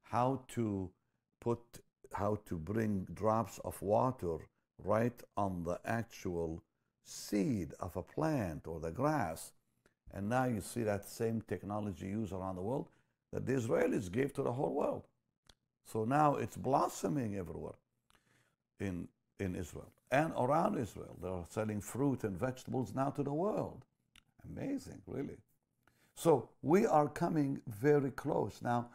how 0.03 0.41
to 0.49 0.91
put 1.39 1.79
how 2.17 2.37
to 2.45 2.57
bring 2.57 3.05
drops 3.13 3.59
of 3.65 3.81
water 3.81 4.37
right 4.83 5.21
on 5.35 5.63
the 5.63 5.79
actual 5.85 6.61
seed 7.03 7.73
of 7.79 7.95
a 7.95 8.01
plant 8.01 8.67
or 8.67 8.79
the 8.79 8.91
grass. 8.91 9.51
And 10.13 10.29
now 10.29 10.45
you 10.45 10.61
see 10.61 10.83
that 10.83 11.09
same 11.09 11.41
technology 11.41 12.07
used 12.07 12.31
around 12.31 12.55
the 12.55 12.61
world 12.61 12.87
that 13.33 13.45
the 13.45 13.53
Israelis 13.53 14.11
gave 14.11 14.33
to 14.33 14.43
the 14.43 14.53
whole 14.53 14.73
world. 14.73 15.03
So 15.85 16.05
now 16.05 16.35
it's 16.35 16.57
blossoming 16.57 17.35
everywhere 17.35 17.79
in, 18.79 19.07
in 19.39 19.55
Israel 19.55 19.91
and 20.11 20.31
around 20.37 20.77
Israel. 20.77 21.17
They're 21.21 21.43
selling 21.49 21.81
fruit 21.81 22.23
and 22.23 22.37
vegetables 22.37 22.93
now 22.95 23.09
to 23.11 23.23
the 23.23 23.33
world. 23.33 23.83
Amazing, 24.49 25.01
really. 25.05 25.37
So 26.15 26.49
we 26.61 26.85
are 26.85 27.09
coming 27.09 27.61
very 27.67 28.11
close. 28.11 28.61
Now, 28.61 28.87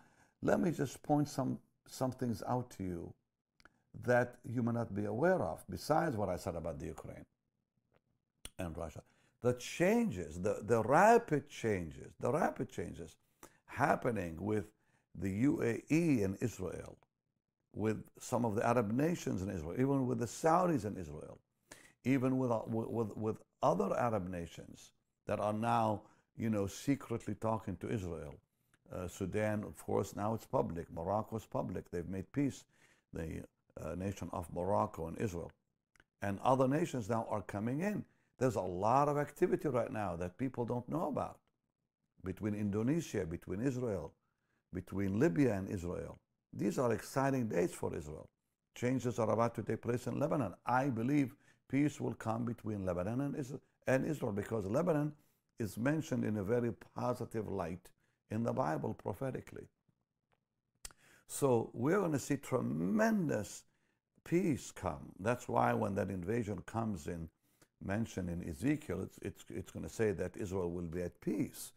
let 0.42 0.58
me 0.60 0.70
just 0.70 1.02
point 1.02 1.28
some, 1.28 1.58
some 1.90 2.12
things 2.12 2.42
out 2.46 2.70
to 2.70 2.84
you 2.84 3.12
that 4.04 4.36
you 4.44 4.62
may 4.62 4.72
not 4.72 4.94
be 4.94 5.04
aware 5.04 5.42
of, 5.42 5.64
besides 5.68 6.16
what 6.16 6.28
I 6.28 6.36
said 6.36 6.54
about 6.54 6.78
the 6.78 6.86
Ukraine 6.86 7.26
and 8.58 8.76
Russia. 8.76 9.02
The 9.42 9.54
changes, 9.54 10.40
the, 10.40 10.60
the 10.62 10.82
rapid 10.82 11.48
changes, 11.48 12.12
the 12.20 12.32
rapid 12.32 12.70
changes 12.70 13.16
happening 13.66 14.36
with 14.40 14.66
the 15.18 15.44
UAE 15.44 16.24
and 16.24 16.36
Israel, 16.40 16.96
with 17.74 18.02
some 18.18 18.44
of 18.44 18.54
the 18.54 18.66
Arab 18.66 18.92
nations 18.92 19.42
in 19.42 19.50
Israel, 19.50 19.74
even 19.74 20.06
with 20.06 20.18
the 20.18 20.26
Saudis 20.26 20.84
in 20.84 20.96
Israel, 20.96 21.38
even 22.04 22.38
with, 22.38 22.50
uh, 22.50 22.60
with, 22.66 23.16
with 23.16 23.36
other 23.62 23.96
Arab 23.98 24.28
nations 24.28 24.92
that 25.26 25.40
are 25.40 25.52
now, 25.52 26.02
you 26.36 26.50
know, 26.50 26.66
secretly 26.66 27.34
talking 27.34 27.76
to 27.76 27.88
Israel. 27.88 28.34
Uh, 28.92 29.06
Sudan, 29.06 29.62
of 29.64 29.84
course, 29.84 30.16
now 30.16 30.34
it's 30.34 30.46
public. 30.46 30.92
Morocco 30.92 31.36
is 31.36 31.46
public. 31.46 31.90
They've 31.90 32.08
made 32.08 32.30
peace. 32.32 32.64
The 33.12 33.42
uh, 33.80 33.94
nation 33.94 34.28
of 34.32 34.52
Morocco 34.52 35.06
and 35.06 35.18
Israel. 35.18 35.52
And 36.22 36.38
other 36.42 36.68
nations 36.68 37.08
now 37.08 37.26
are 37.30 37.42
coming 37.42 37.80
in. 37.80 38.04
There's 38.38 38.56
a 38.56 38.60
lot 38.60 39.08
of 39.08 39.18
activity 39.18 39.68
right 39.68 39.92
now 39.92 40.16
that 40.16 40.38
people 40.38 40.64
don't 40.64 40.88
know 40.88 41.08
about 41.08 41.38
between 42.24 42.54
Indonesia, 42.54 43.24
between 43.24 43.60
Israel, 43.60 44.12
between 44.72 45.18
Libya 45.18 45.54
and 45.54 45.68
Israel. 45.68 46.18
These 46.52 46.78
are 46.78 46.92
exciting 46.92 47.48
days 47.48 47.72
for 47.72 47.94
Israel. 47.94 48.28
Changes 48.74 49.18
are 49.18 49.30
about 49.30 49.54
to 49.56 49.62
take 49.62 49.82
place 49.82 50.06
in 50.06 50.18
Lebanon. 50.18 50.54
I 50.66 50.88
believe 50.88 51.34
peace 51.68 52.00
will 52.00 52.14
come 52.14 52.44
between 52.44 52.84
Lebanon 52.84 53.20
and 53.20 53.36
Israel, 53.36 53.60
and 53.86 54.06
Israel 54.06 54.32
because 54.32 54.66
Lebanon 54.66 55.12
is 55.58 55.76
mentioned 55.76 56.24
in 56.24 56.38
a 56.38 56.42
very 56.42 56.72
positive 56.94 57.48
light 57.48 57.88
in 58.30 58.42
the 58.42 58.52
Bible 58.52 58.94
prophetically. 58.94 59.68
So 61.26 61.70
we're 61.72 61.98
going 61.98 62.12
to 62.12 62.18
see 62.18 62.36
tremendous 62.36 63.64
peace 64.24 64.72
come. 64.72 65.12
That's 65.20 65.48
why 65.48 65.72
when 65.74 65.94
that 65.94 66.10
invasion 66.10 66.60
comes 66.66 67.06
in, 67.06 67.28
mentioned 67.82 68.28
in 68.28 68.48
Ezekiel, 68.48 69.02
it's, 69.02 69.18
it's, 69.22 69.44
it's 69.48 69.70
going 69.70 69.84
to 69.84 69.92
say 69.92 70.12
that 70.12 70.36
Israel 70.36 70.70
will 70.70 70.82
be 70.82 71.02
at 71.02 71.20
peace. 71.20 71.72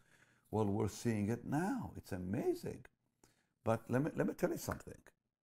Well, 0.52 0.66
we're 0.66 0.88
seeing 0.88 1.30
it 1.30 1.46
now. 1.46 1.92
It's 1.98 2.12
amazing. 2.12 2.86
But 3.64 3.82
let 3.90 4.04
me, 4.04 4.12
let 4.16 4.28
me 4.28 4.34
tell 4.34 4.52
you 4.52 4.58
something. 4.58 4.98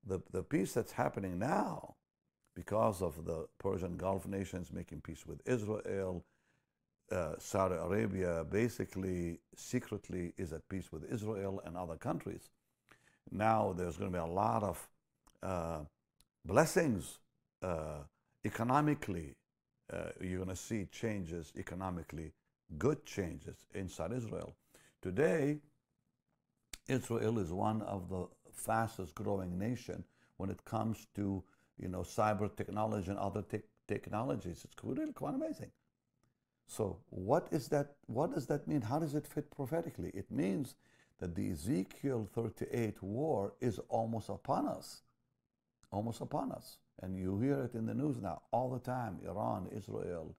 The, 0.07 0.21
the 0.33 0.43
peace 0.43 0.73
that's 0.73 0.93
happening 0.93 1.39
now, 1.39 1.95
because 2.55 3.03
of 3.03 3.25
the 3.25 3.47
Persian 3.59 3.97
Gulf 3.97 4.27
nations 4.27 4.73
making 4.73 5.01
peace 5.01 5.27
with 5.27 5.41
Israel, 5.47 6.25
uh, 7.11 7.35
Saudi 7.39 7.75
Arabia 7.75 8.45
basically 8.51 9.41
secretly 9.57 10.33
is 10.37 10.53
at 10.53 10.69
peace 10.69 10.93
with 10.93 11.05
Israel 11.13 11.61
and 11.65 11.77
other 11.77 11.97
countries. 11.97 12.51
Now 13.31 13.75
there's 13.77 13.97
going 13.97 14.13
to 14.13 14.19
be 14.19 14.23
a 14.23 14.27
lot 14.27 14.63
of 14.63 14.89
uh, 15.43 15.81
blessings 16.45 17.19
uh, 17.63 18.05
economically. 18.45 19.35
Uh, 19.93 20.11
you're 20.21 20.39
going 20.39 20.49
to 20.49 20.57
see 20.57 20.87
changes 20.93 21.53
economically, 21.59 22.33
good 22.79 23.05
changes 23.05 23.67
inside 23.75 24.13
Israel. 24.13 24.55
Today, 25.03 25.59
Israel 26.89 27.39
is 27.39 27.53
one 27.53 27.83
of 27.83 28.09
the 28.09 28.27
fastest 28.53 29.15
growing 29.15 29.59
nation 29.59 30.05
when 30.37 30.51
it 30.51 30.65
comes 30.65 31.07
to 31.15 31.43
you 31.79 31.89
know 31.89 32.01
cyber 32.01 32.55
technology 32.55 33.11
and 33.11 33.19
other 33.19 33.43
te- 33.43 33.63
technologies. 33.89 34.65
It's 34.65 34.77
really 34.85 35.13
quite 35.13 35.35
amazing. 35.35 35.71
So 36.71 36.99
what 37.11 37.49
is 37.51 37.67
that? 37.71 37.95
What 38.07 38.33
does 38.33 38.47
that 38.47 38.69
mean? 38.69 38.83
How 38.83 39.01
does 39.01 39.17
it 39.17 39.27
fit 39.27 39.51
prophetically? 39.51 40.13
It 40.15 40.31
means 40.31 40.77
that 41.19 41.35
the 41.35 41.51
Ezekiel 41.51 42.29
38 42.33 43.03
war 43.03 43.55
is 43.61 43.81
almost 43.89 44.29
upon 44.31 44.69
us. 44.69 45.03
almost 45.93 46.21
upon 46.23 46.53
us. 46.53 46.79
And 47.03 47.19
you 47.19 47.41
hear 47.41 47.63
it 47.65 47.75
in 47.75 47.87
the 47.87 47.95
news 47.95 48.19
now 48.23 48.43
all 48.53 48.71
the 48.71 48.79
time 48.81 49.19
Iran, 49.27 49.69
Israel, 49.77 50.37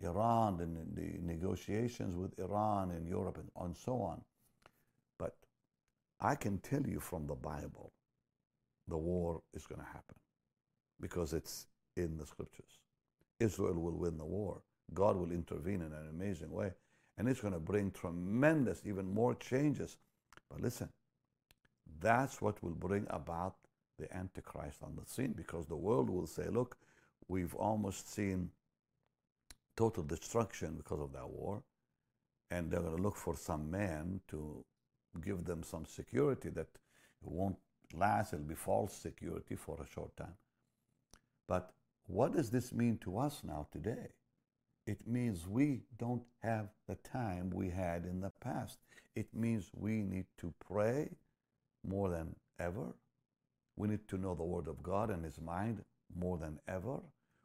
Iran, 0.00 0.60
and 0.60 0.96
the 0.96 1.18
negotiations 1.22 2.16
with 2.16 2.38
Iran 2.38 2.92
in 2.92 3.06
Europe, 3.06 3.38
and, 3.38 3.50
and 3.64 3.76
so 3.76 4.00
on. 4.02 4.22
But 5.18 5.36
I 6.20 6.36
can 6.36 6.58
tell 6.58 6.86
you 6.86 7.00
from 7.00 7.26
the 7.26 7.36
Bible, 7.36 7.92
the 8.88 8.98
war 8.98 9.42
is 9.54 9.66
going 9.66 9.80
to 9.80 9.86
happen 9.86 10.16
because 11.00 11.34
it's 11.34 11.66
in 11.96 12.16
the 12.18 12.26
scriptures. 12.26 12.80
Israel 13.40 13.74
will 13.74 13.98
win 13.98 14.18
the 14.18 14.26
war. 14.26 14.62
God 14.94 15.16
will 15.16 15.32
intervene 15.32 15.82
in 15.82 15.92
an 15.92 16.08
amazing 16.10 16.50
way. 16.50 16.72
And 17.18 17.28
it's 17.28 17.40
going 17.40 17.54
to 17.54 17.60
bring 17.60 17.90
tremendous, 17.90 18.82
even 18.84 19.12
more 19.12 19.34
changes. 19.34 19.96
But 20.50 20.60
listen, 20.60 20.88
that's 22.00 22.42
what 22.42 22.62
will 22.62 22.74
bring 22.74 23.06
about 23.10 23.56
the 23.98 24.14
Antichrist 24.14 24.82
on 24.82 24.94
the 24.96 25.06
scene 25.06 25.32
because 25.32 25.66
the 25.66 25.76
world 25.76 26.10
will 26.10 26.26
say, 26.26 26.48
look, 26.50 26.76
we've 27.28 27.54
almost 27.54 28.12
seen 28.12 28.50
total 29.76 30.02
destruction 30.02 30.74
because 30.76 31.00
of 31.00 31.12
that 31.12 31.28
war. 31.28 31.62
And 32.50 32.70
they're 32.70 32.80
going 32.80 32.96
to 32.96 33.02
look 33.02 33.16
for 33.16 33.34
some 33.36 33.70
man 33.70 34.20
to 34.28 34.64
give 35.24 35.44
them 35.44 35.62
some 35.62 35.84
security 35.86 36.50
that 36.50 36.68
won't 37.22 37.56
last. 37.94 38.32
It'll 38.32 38.44
be 38.44 38.54
false 38.54 38.92
security 38.94 39.56
for 39.56 39.78
a 39.82 39.92
short 39.92 40.16
time. 40.16 40.36
But 41.48 41.72
what 42.06 42.32
does 42.32 42.50
this 42.50 42.72
mean 42.72 42.98
to 42.98 43.18
us 43.18 43.42
now 43.42 43.66
today? 43.72 44.10
It 44.86 45.06
means 45.06 45.48
we 45.48 45.82
don't 45.98 46.22
have 46.42 46.68
the 46.86 46.94
time 46.96 47.50
we 47.50 47.70
had 47.70 48.04
in 48.04 48.20
the 48.20 48.30
past. 48.40 48.78
It 49.16 49.34
means 49.34 49.70
we 49.74 50.02
need 50.02 50.26
to 50.38 50.52
pray 50.60 51.10
more 51.84 52.08
than 52.08 52.36
ever. 52.60 52.94
We 53.76 53.88
need 53.88 54.06
to 54.08 54.18
know 54.18 54.34
the 54.34 54.44
Word 54.44 54.68
of 54.68 54.82
God 54.82 55.10
and 55.10 55.24
His 55.24 55.40
mind 55.40 55.82
more 56.16 56.38
than 56.38 56.60
ever. 56.68 56.98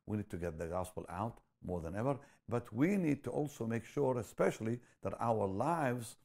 We 0.05 0.17
need 0.17 0.29
to 0.29 0.38
get 0.38 0.60
the 0.60 0.67
gospel 0.67 1.05
out 1.10 1.39
more 1.65 1.81
than 1.81 1.95
ever. 1.95 2.17
But 2.48 2.71
we 2.74 2.98
need 2.98 3.24
to 3.24 3.31
also 3.31 3.65
make 3.65 3.86
sure, 3.86 4.19
especially, 4.19 4.79
that 5.03 5.13
our 5.19 5.48
lives 5.48 6.17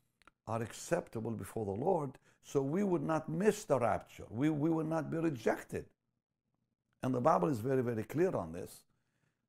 are 0.46 0.62
acceptable 0.62 1.30
before 1.30 1.64
the 1.64 1.84
Lord 1.84 2.10
so 2.42 2.62
we 2.62 2.84
would 2.84 3.02
not 3.02 3.28
miss 3.28 3.64
the 3.64 3.78
rapture. 3.78 4.24
We, 4.30 4.50
we 4.50 4.70
would 4.70 4.88
not 4.88 5.10
be 5.10 5.18
rejected. 5.18 5.86
And 7.02 7.14
the 7.14 7.20
Bible 7.20 7.48
is 7.48 7.58
very, 7.58 7.82
very 7.82 8.04
clear 8.04 8.34
on 8.36 8.52
this. 8.52 8.82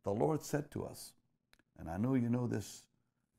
The 0.04 0.12
Lord 0.12 0.42
said 0.42 0.72
to 0.72 0.86
us, 0.86 1.14
and 1.80 1.90
I 1.90 1.98
know 1.98 2.16
you 2.16 2.30
know 2.30 2.48
this, 2.48 2.84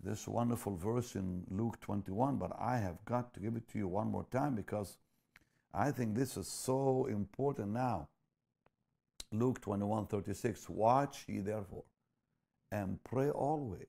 this 0.03 0.29
wonderful 0.29 0.77
verse 0.77 1.15
in 1.17 1.45
Luke 1.51 1.81
21, 1.81 2.37
but 2.37 2.53
I 2.59 2.79
have 2.79 3.05
got 3.05 3.35
to 3.35 3.41
give 3.41 3.57
it 3.57 3.69
to 3.69 3.79
you 3.79 3.89
one 3.89 4.11
more 4.11 4.27
time 4.31 4.55
because 4.55 4.97
I 5.75 5.91
think 5.91 6.15
this 6.15 6.37
is 6.37 6.49
so 6.49 7.07
important 7.11 7.71
now. 7.71 8.09
Luke 9.31 9.61
21 9.61 10.07
36, 10.07 10.69
watch 10.71 11.25
ye 11.29 11.41
therefore 11.41 11.85
and 12.71 13.03
pray 13.05 13.31
always, 13.31 13.89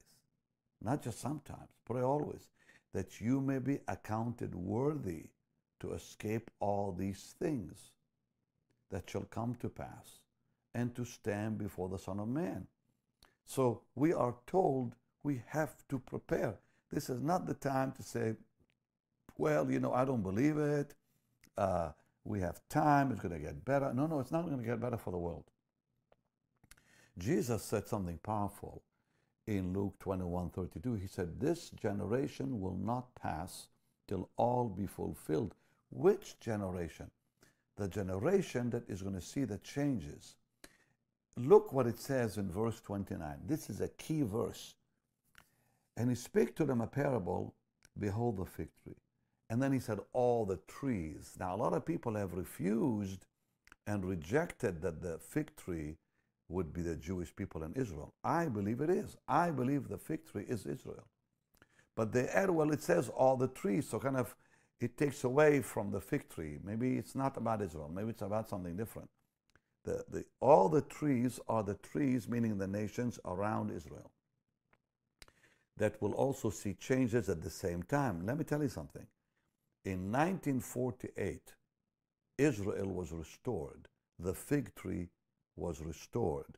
not 0.81 1.03
just 1.03 1.19
sometimes, 1.19 1.69
pray 1.85 2.01
always, 2.01 2.49
that 2.93 3.21
you 3.21 3.41
may 3.41 3.59
be 3.59 3.79
accounted 3.87 4.55
worthy 4.55 5.25
to 5.79 5.93
escape 5.93 6.49
all 6.59 6.91
these 6.97 7.35
things 7.39 7.91
that 8.89 9.09
shall 9.09 9.23
come 9.23 9.55
to 9.55 9.69
pass 9.69 10.19
and 10.73 10.95
to 10.95 11.05
stand 11.05 11.57
before 11.57 11.89
the 11.89 11.97
Son 11.97 12.19
of 12.19 12.27
Man. 12.27 12.67
So 13.49 13.81
we 13.95 14.13
are 14.13 14.35
told 14.45 14.93
we 15.23 15.41
have 15.47 15.73
to 15.87 15.97
prepare. 15.97 16.59
This 16.91 17.09
is 17.09 17.19
not 17.19 17.47
the 17.47 17.55
time 17.55 17.91
to 17.93 18.03
say, 18.03 18.35
well, 19.39 19.71
you 19.71 19.79
know, 19.79 19.91
I 19.91 20.05
don't 20.05 20.21
believe 20.21 20.59
it. 20.59 20.93
Uh, 21.57 21.89
we 22.23 22.41
have 22.41 22.61
time. 22.69 23.11
It's 23.11 23.21
going 23.21 23.33
to 23.33 23.39
get 23.39 23.65
better. 23.65 23.91
No, 23.91 24.05
no, 24.05 24.19
it's 24.19 24.31
not 24.31 24.45
going 24.45 24.59
to 24.59 24.63
get 24.63 24.79
better 24.79 24.97
for 24.97 25.09
the 25.09 25.17
world. 25.17 25.45
Jesus 27.17 27.63
said 27.63 27.87
something 27.87 28.19
powerful 28.19 28.83
in 29.47 29.73
Luke 29.73 29.95
21 29.97 30.51
32. 30.51 30.93
He 30.93 31.07
said, 31.07 31.39
This 31.39 31.71
generation 31.71 32.61
will 32.61 32.77
not 32.77 33.15
pass 33.15 33.69
till 34.07 34.29
all 34.37 34.69
be 34.69 34.85
fulfilled. 34.85 35.55
Which 35.89 36.39
generation? 36.39 37.09
The 37.77 37.87
generation 37.87 38.69
that 38.69 38.87
is 38.87 39.01
going 39.01 39.15
to 39.15 39.21
see 39.21 39.45
the 39.45 39.57
changes. 39.57 40.35
Look 41.37 41.71
what 41.71 41.87
it 41.87 41.99
says 41.99 42.37
in 42.37 42.51
verse 42.51 42.81
29. 42.81 43.37
This 43.45 43.69
is 43.69 43.81
a 43.81 43.87
key 43.87 44.23
verse. 44.23 44.75
And 45.95 46.09
he 46.09 46.15
spake 46.15 46.55
to 46.55 46.65
them 46.65 46.81
a 46.81 46.87
parable 46.87 47.53
Behold 47.97 48.37
the 48.37 48.45
fig 48.45 48.69
tree. 48.83 48.95
And 49.49 49.61
then 49.61 49.71
he 49.71 49.79
said, 49.79 49.99
All 50.13 50.45
the 50.45 50.59
trees. 50.67 51.35
Now, 51.39 51.55
a 51.55 51.57
lot 51.57 51.73
of 51.73 51.85
people 51.85 52.15
have 52.15 52.33
refused 52.33 53.25
and 53.87 54.05
rejected 54.05 54.81
that 54.81 55.01
the 55.01 55.17
fig 55.19 55.55
tree 55.55 55.97
would 56.47 56.73
be 56.73 56.81
the 56.81 56.95
Jewish 56.95 57.35
people 57.35 57.63
in 57.63 57.73
Israel. 57.73 58.13
I 58.23 58.45
believe 58.45 58.81
it 58.81 58.89
is. 58.89 59.17
I 59.27 59.51
believe 59.51 59.87
the 59.87 59.97
fig 59.97 60.25
tree 60.25 60.45
is 60.47 60.65
Israel. 60.65 61.07
But 61.95 62.13
they 62.13 62.27
add, 62.27 62.49
well, 62.49 62.71
it 62.71 62.81
says 62.81 63.09
all 63.09 63.35
the 63.35 63.47
trees, 63.47 63.89
so 63.89 63.99
kind 63.99 64.17
of 64.17 64.35
it 64.79 64.97
takes 64.97 65.23
away 65.23 65.61
from 65.61 65.91
the 65.91 65.99
fig 65.99 66.29
tree. 66.29 66.57
Maybe 66.63 66.97
it's 66.97 67.15
not 67.15 67.37
about 67.37 67.61
Israel, 67.61 67.91
maybe 67.93 68.09
it's 68.09 68.21
about 68.21 68.49
something 68.49 68.77
different. 68.77 69.09
The, 69.83 70.03
the, 70.09 70.25
all 70.39 70.69
the 70.69 70.81
trees 70.81 71.39
are 71.47 71.63
the 71.63 71.75
trees, 71.75 72.27
meaning 72.27 72.57
the 72.57 72.67
nations 72.67 73.19
around 73.25 73.71
Israel, 73.71 74.11
that 75.77 76.01
will 76.01 76.13
also 76.13 76.49
see 76.49 76.73
changes 76.73 77.29
at 77.29 77.41
the 77.41 77.49
same 77.49 77.83
time. 77.83 78.25
Let 78.25 78.37
me 78.37 78.43
tell 78.43 78.61
you 78.61 78.69
something. 78.69 79.07
In 79.85 80.11
1948, 80.11 81.53
Israel 82.37 82.87
was 82.87 83.11
restored. 83.11 83.87
The 84.19 84.33
fig 84.33 84.75
tree 84.75 85.07
was 85.55 85.81
restored. 85.81 86.57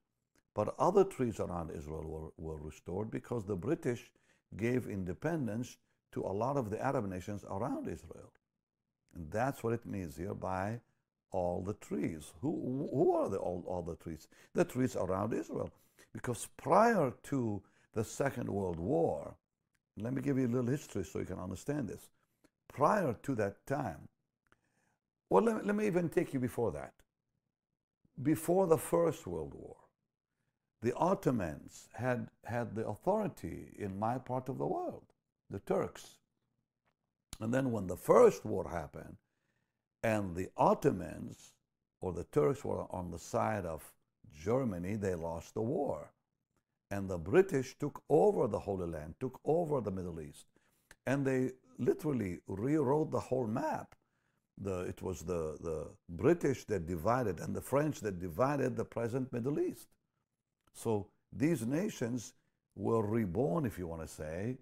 But 0.53 0.75
other 0.79 1.03
trees 1.03 1.39
around 1.39 1.71
Israel 1.71 2.33
were, 2.37 2.53
were 2.53 2.61
restored 2.61 3.09
because 3.11 3.45
the 3.45 3.55
British 3.55 4.11
gave 4.57 4.87
independence 4.87 5.77
to 6.11 6.21
a 6.21 6.33
lot 6.33 6.57
of 6.57 6.69
the 6.69 6.81
Arab 6.83 7.07
nations 7.07 7.45
around 7.49 7.87
Israel. 7.87 8.33
And 9.15 9.31
that's 9.31 9.63
what 9.63 9.73
it 9.73 9.85
means 9.85 10.17
here 10.17 10.33
by 10.33 10.81
all 11.31 11.61
the 11.61 11.73
trees. 11.75 12.33
Who, 12.41 12.89
who 12.91 13.13
are 13.13 13.29
the, 13.29 13.37
all, 13.37 13.63
all 13.67 13.81
the 13.81 13.95
trees? 13.95 14.27
The 14.53 14.65
trees 14.65 14.95
around 14.95 15.33
Israel. 15.33 15.69
Because 16.13 16.47
prior 16.57 17.13
to 17.23 17.61
the 17.93 18.03
Second 18.03 18.49
World 18.49 18.79
War, 18.79 19.35
let 19.97 20.13
me 20.13 20.21
give 20.21 20.37
you 20.37 20.47
a 20.47 20.49
little 20.49 20.69
history 20.69 21.03
so 21.03 21.19
you 21.19 21.25
can 21.25 21.39
understand 21.39 21.89
this. 21.89 22.09
Prior 22.67 23.15
to 23.23 23.35
that 23.35 23.65
time, 23.65 24.07
well, 25.29 25.43
let 25.43 25.65
let 25.65 25.75
me 25.75 25.87
even 25.87 26.09
take 26.09 26.33
you 26.33 26.39
before 26.39 26.71
that 26.71 26.93
before 28.21 28.67
the 28.67 28.77
First 28.77 29.25
World 29.25 29.53
War, 29.53 29.75
the 30.81 30.95
Ottomans 30.95 31.87
had, 31.93 32.27
had 32.45 32.75
the 32.75 32.87
authority 32.87 33.73
in 33.77 33.99
my 33.99 34.17
part 34.17 34.49
of 34.49 34.57
the 34.57 34.67
world, 34.67 35.03
the 35.49 35.59
Turks. 35.59 36.17
And 37.39 37.53
then 37.53 37.71
when 37.71 37.87
the 37.87 37.97
First 37.97 38.45
War 38.45 38.69
happened, 38.69 39.17
and 40.03 40.35
the 40.35 40.49
Ottomans 40.57 41.53
or 41.99 42.13
the 42.13 42.23
Turks 42.25 42.63
were 42.65 42.85
on 42.91 43.11
the 43.11 43.19
side 43.19 43.65
of 43.65 43.93
Germany, 44.33 44.95
they 44.95 45.15
lost 45.15 45.53
the 45.53 45.61
war. 45.61 46.11
And 46.89 47.09
the 47.09 47.17
British 47.17 47.77
took 47.79 48.01
over 48.09 48.47
the 48.47 48.59
Holy 48.59 48.87
Land, 48.87 49.15
took 49.19 49.39
over 49.45 49.79
the 49.81 49.91
Middle 49.91 50.19
East, 50.19 50.45
and 51.05 51.25
they 51.25 51.51
literally 51.77 52.39
rewrote 52.47 53.11
the 53.11 53.19
whole 53.19 53.47
map 53.47 53.95
the, 54.61 54.81
it 54.81 55.01
was 55.01 55.21
the, 55.21 55.57
the 55.61 55.87
British 56.09 56.65
that 56.65 56.85
divided 56.85 57.39
and 57.39 57.55
the 57.55 57.61
French 57.61 57.99
that 58.01 58.19
divided 58.19 58.75
the 58.75 58.85
present 58.85 59.31
Middle 59.33 59.59
East. 59.59 59.87
So 60.73 61.07
these 61.31 61.65
nations 61.65 62.33
were 62.75 63.05
reborn, 63.05 63.65
if 63.65 63.77
you 63.77 63.87
want 63.87 64.01
to 64.01 64.07
say, 64.07 64.57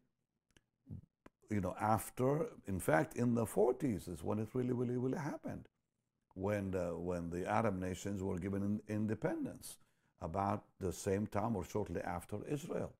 you 1.49 1.61
know, 1.61 1.75
after, 1.79 2.47
in 2.67 2.79
fact, 2.79 3.15
in 3.15 3.33
the 3.33 3.45
40s 3.45 4.07
is 4.07 4.23
when 4.23 4.39
it 4.39 4.49
really, 4.53 4.73
really, 4.73 4.97
really 4.97 5.17
happened, 5.17 5.67
when, 6.35 6.71
the, 6.71 6.95
when 6.97 7.29
the 7.29 7.49
Arab 7.49 7.79
nations 7.79 8.21
were 8.21 8.37
given 8.37 8.79
independence, 8.87 9.77
about 10.21 10.65
the 10.79 10.91
same 10.91 11.25
time 11.27 11.55
or 11.55 11.63
shortly 11.63 12.01
after 12.01 12.37
Israel 12.47 12.91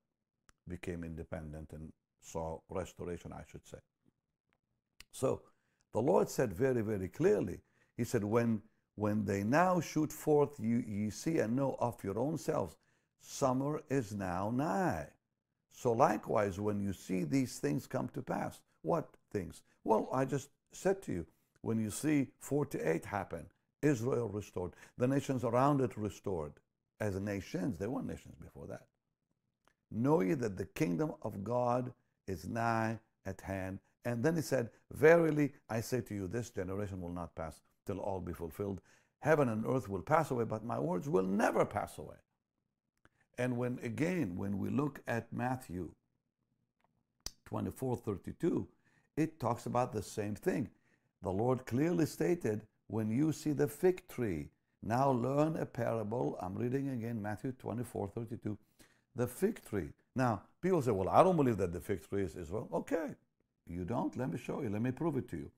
became 0.68 1.04
independent 1.04 1.72
and 1.74 1.92
saw 2.22 2.60
restoration, 2.70 3.34
I 3.34 3.44
should 3.50 3.66
say. 3.68 3.80
So 5.12 5.42
the 5.94 6.02
Lord 6.02 6.30
said 6.30 6.54
very, 6.54 6.82
very 6.82 7.10
clearly, 7.10 7.60
He 7.98 8.04
said, 8.04 8.24
When 8.24 8.62
when 8.96 9.24
they 9.24 9.46
now 9.46 9.80
shoot 9.80 10.12
forth, 10.12 10.60
you, 10.60 10.84
ye 10.86 11.10
see 11.10 11.40
and 11.40 11.56
know 11.56 11.78
of 11.80 12.04
your 12.04 12.20
own 12.20 12.38
selves, 12.38 12.76
summer 13.22 13.82
is 13.90 14.14
now 14.14 14.52
nigh. 14.54 15.08
So 15.80 15.94
likewise, 15.94 16.60
when 16.60 16.82
you 16.82 16.92
see 16.92 17.24
these 17.24 17.58
things 17.58 17.88
come 17.88 18.10
to 18.10 18.22
pass, 18.22 18.60
what 18.82 19.08
things? 19.32 19.62
Well, 19.86 20.10
I 20.12 20.26
just 20.26 20.50
said 20.74 21.02
to 21.04 21.14
you, 21.14 21.26
when 21.62 21.80
you 21.80 21.90
see 21.90 22.28
48 22.40 23.06
happen, 23.06 23.46
Israel 23.82 24.28
restored, 24.28 24.74
the 24.98 25.08
nations 25.08 25.46
around 25.46 25.80
it 25.80 25.96
restored. 25.96 26.52
As 27.00 27.16
nations, 27.16 27.78
they 27.78 27.88
weren't 27.88 28.08
nations 28.08 28.36
before 28.42 28.68
that. 28.68 28.88
Know 29.90 30.20
ye 30.20 30.34
that 30.34 30.58
the 30.58 30.66
kingdom 30.66 31.14
of 31.22 31.46
God 31.46 31.94
is 32.28 32.46
nigh 32.46 33.00
at 33.26 33.40
hand. 33.40 33.80
And 34.04 34.22
then 34.22 34.36
he 34.36 34.42
said, 34.42 34.72
Verily 34.92 35.54
I 35.70 35.80
say 35.80 36.02
to 36.02 36.14
you, 36.14 36.28
this 36.28 36.50
generation 36.50 37.00
will 37.00 37.14
not 37.14 37.36
pass 37.36 37.62
till 37.86 38.00
all 38.00 38.20
be 38.20 38.34
fulfilled. 38.34 38.82
Heaven 39.20 39.48
and 39.48 39.66
earth 39.66 39.88
will 39.88 40.02
pass 40.02 40.30
away, 40.30 40.44
but 40.44 40.66
my 40.66 40.78
words 40.78 41.08
will 41.08 41.24
never 41.24 41.64
pass 41.64 41.98
away. 41.98 42.18
And 43.40 43.56
when, 43.56 43.80
again, 43.84 44.36
when 44.36 44.60
we 44.60 44.70
look 44.70 45.00
at 45.08 45.32
Matthew 45.32 45.92
24 47.46 47.96
32, 47.96 48.68
it 49.16 49.40
talks 49.40 49.66
about 49.66 49.94
the 49.94 50.04
same 50.04 50.36
thing. 50.36 50.70
The 51.24 51.32
Lord 51.32 51.66
clearly 51.66 52.06
stated, 52.06 52.68
when 52.88 53.10
you 53.10 53.32
see 53.32 53.54
the 53.54 53.70
fig 53.70 54.06
tree, 54.10 54.50
now 54.84 55.12
learn 55.12 55.56
a 55.56 55.66
parable. 55.66 56.38
I'm 56.42 56.54
reading 56.54 56.90
again 56.90 57.22
Matthew 57.22 57.54
24 57.54 58.10
32. 58.10 58.58
The 59.16 59.26
fig 59.26 59.64
tree. 59.64 59.90
Now, 60.18 60.42
people 60.62 60.82
say, 60.82 60.92
well, 60.92 61.08
I 61.08 61.24
don't 61.24 61.38
believe 61.38 61.58
that 61.58 61.72
the 61.72 61.80
fig 61.80 62.08
tree 62.10 62.24
is 62.24 62.36
Israel. 62.36 62.68
Okay, 62.74 63.16
you 63.66 63.86
don't? 63.86 64.18
Let 64.18 64.34
me 64.34 64.38
show 64.38 64.62
you. 64.62 64.70
Let 64.70 64.82
me 64.82 64.92
prove 64.92 65.16
it 65.16 65.30
to 65.30 65.38
you. 65.38 65.50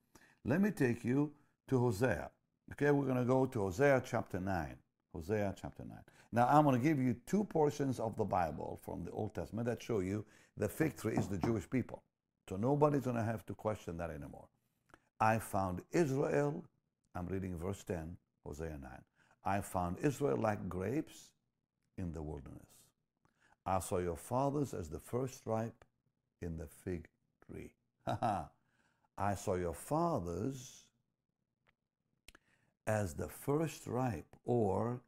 Let 0.45 0.61
me 0.61 0.69
take 0.69 1.03
you 1.03 1.31
to 1.69 1.79
Hosea. 1.79 2.29
Okay, 2.73 2.91
we're 2.91 3.05
going 3.05 3.17
to 3.17 3.25
go 3.25 3.47
to 3.47 3.59
Hosea 3.59 4.03
chapter 4.05 4.39
9. 4.39 4.75
Hosea 5.13 5.53
chapter 5.61 5.83
9. 5.83 5.97
Now, 6.31 6.47
I'm 6.47 6.63
going 6.63 6.79
to 6.79 6.83
give 6.83 6.99
you 6.99 7.15
two 7.27 7.43
portions 7.43 7.99
of 7.99 8.15
the 8.15 8.23
Bible 8.23 8.79
from 8.83 9.03
the 9.03 9.11
Old 9.11 9.35
Testament 9.35 9.67
that 9.67 9.81
show 9.81 9.99
you 9.99 10.25
the 10.57 10.69
fig 10.69 10.97
tree 10.97 11.15
is 11.15 11.27
the 11.27 11.37
Jewish 11.37 11.69
people. 11.69 12.03
So 12.49 12.55
nobody's 12.55 13.03
going 13.03 13.17
to 13.17 13.23
have 13.23 13.45
to 13.47 13.53
question 13.53 13.97
that 13.97 14.09
anymore. 14.09 14.47
I 15.19 15.37
found 15.37 15.81
Israel, 15.91 16.63
I'm 17.15 17.27
reading 17.27 17.57
verse 17.57 17.83
10, 17.83 18.17
Hosea 18.45 18.77
9. 18.81 18.91
I 19.43 19.61
found 19.61 19.97
Israel 20.01 20.37
like 20.37 20.69
grapes 20.69 21.31
in 21.97 22.11
the 22.11 22.21
wilderness. 22.21 22.67
I 23.65 23.79
saw 23.79 23.99
your 23.99 24.17
fathers 24.17 24.73
as 24.73 24.89
the 24.89 24.99
first 24.99 25.41
ripe 25.45 25.85
in 26.41 26.57
the 26.57 26.67
fig 26.67 27.07
tree. 27.45 27.71
I 28.07 29.35
saw 29.35 29.55
your 29.55 29.73
fathers 29.73 30.85
as 32.87 33.13
the 33.13 33.27
first 33.27 33.87
ripe 33.87 34.35
or 34.45 35.01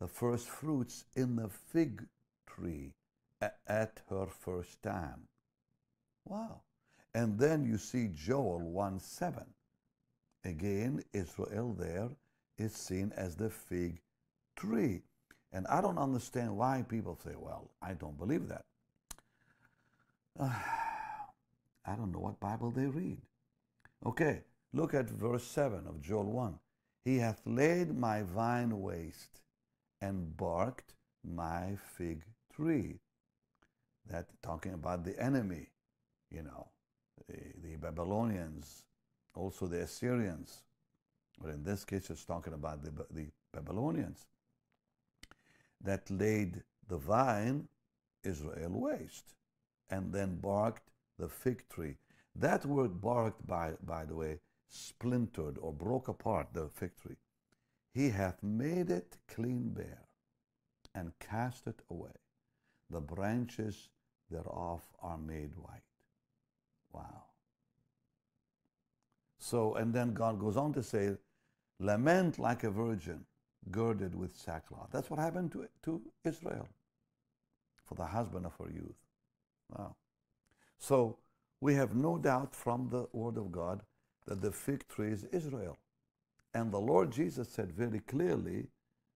the 0.00 0.08
first 0.08 0.48
fruits 0.48 1.04
in 1.14 1.36
the 1.36 1.48
fig 1.48 2.04
tree 2.46 2.92
at 3.66 4.00
her 4.08 4.26
first 4.26 4.82
time. 4.82 5.28
Wow. 6.24 6.60
And 7.14 7.38
then 7.38 7.64
you 7.64 7.78
see 7.78 8.10
Joel 8.14 8.60
1 8.60 9.00
7. 9.00 9.44
Again, 10.44 11.04
Israel 11.12 11.74
there 11.78 12.10
is 12.58 12.72
seen 12.72 13.12
as 13.16 13.36
the 13.36 13.50
fig 13.50 14.00
tree. 14.56 15.02
And 15.52 15.66
I 15.66 15.80
don't 15.80 15.98
understand 15.98 16.56
why 16.56 16.84
people 16.88 17.18
say, 17.24 17.32
well, 17.36 17.70
I 17.82 17.92
don't 17.94 18.18
believe 18.18 18.48
that. 18.48 18.64
Uh, 20.38 20.50
I 21.84 21.96
don't 21.96 22.12
know 22.12 22.20
what 22.20 22.40
Bible 22.40 22.70
they 22.70 22.86
read. 22.86 23.18
Okay, 24.06 24.42
look 24.72 24.94
at 24.94 25.10
verse 25.10 25.44
7 25.44 25.86
of 25.86 26.00
Joel 26.00 26.24
1. 26.24 26.58
He 27.04 27.18
hath 27.18 27.40
laid 27.44 27.96
my 27.96 28.22
vine 28.22 28.80
waste 28.80 29.40
and 30.00 30.36
barked 30.36 30.94
my 31.24 31.76
fig 31.96 32.24
tree. 32.54 33.00
That 34.10 34.26
talking 34.42 34.74
about 34.74 35.04
the 35.04 35.18
enemy, 35.20 35.68
you 36.30 36.42
know, 36.42 36.68
the, 37.28 37.38
the 37.62 37.76
Babylonians, 37.76 38.84
also 39.34 39.66
the 39.66 39.82
Assyrians. 39.82 40.62
But 41.40 41.50
in 41.50 41.64
this 41.64 41.84
case, 41.84 42.10
it's 42.10 42.24
talking 42.24 42.52
about 42.52 42.82
the, 42.82 42.90
the 43.10 43.26
Babylonians 43.52 44.26
that 45.80 46.10
laid 46.10 46.62
the 46.88 46.98
vine, 46.98 47.68
Israel, 48.22 48.70
waste, 48.70 49.34
and 49.90 50.12
then 50.12 50.36
barked 50.36 50.90
the 51.18 51.28
fig 51.28 51.68
tree. 51.68 51.96
That 52.34 52.64
word 52.64 53.00
barked, 53.00 53.46
by, 53.46 53.72
by 53.84 54.04
the 54.04 54.14
way, 54.14 54.40
splintered 54.72 55.58
or 55.58 55.72
broke 55.72 56.08
apart 56.08 56.48
the 56.52 56.68
fig 56.68 56.96
tree. 56.96 57.16
He 57.92 58.08
hath 58.08 58.42
made 58.42 58.90
it 58.90 59.18
clean 59.28 59.68
bare 59.68 60.08
and 60.94 61.12
cast 61.20 61.66
it 61.66 61.80
away. 61.90 62.16
The 62.88 63.00
branches 63.00 63.90
thereof 64.30 64.80
are 65.02 65.18
made 65.18 65.54
white. 65.56 65.82
Wow. 66.92 67.24
So, 69.38 69.74
and 69.74 69.92
then 69.92 70.14
God 70.14 70.38
goes 70.38 70.56
on 70.56 70.72
to 70.72 70.82
say, 70.82 71.16
lament 71.78 72.38
like 72.38 72.64
a 72.64 72.70
virgin 72.70 73.24
girded 73.70 74.14
with 74.14 74.36
sackcloth. 74.36 74.88
That's 74.90 75.10
what 75.10 75.20
happened 75.20 75.52
to, 75.52 75.66
to 75.84 76.00
Israel 76.24 76.68
for 77.84 77.94
the 77.94 78.06
husband 78.06 78.46
of 78.46 78.54
her 78.56 78.70
youth. 78.72 78.96
Wow. 79.68 79.96
So, 80.78 81.18
we 81.60 81.74
have 81.74 81.94
no 81.94 82.16
doubt 82.18 82.54
from 82.54 82.88
the 82.90 83.06
Word 83.12 83.36
of 83.36 83.52
God 83.52 83.82
that 84.26 84.40
the 84.40 84.52
fig 84.52 84.86
tree 84.88 85.12
is 85.12 85.24
Israel. 85.24 85.76
And 86.54 86.72
the 86.72 86.78
Lord 86.78 87.10
Jesus 87.10 87.48
said 87.48 87.72
very 87.72 88.00
clearly, 88.00 88.66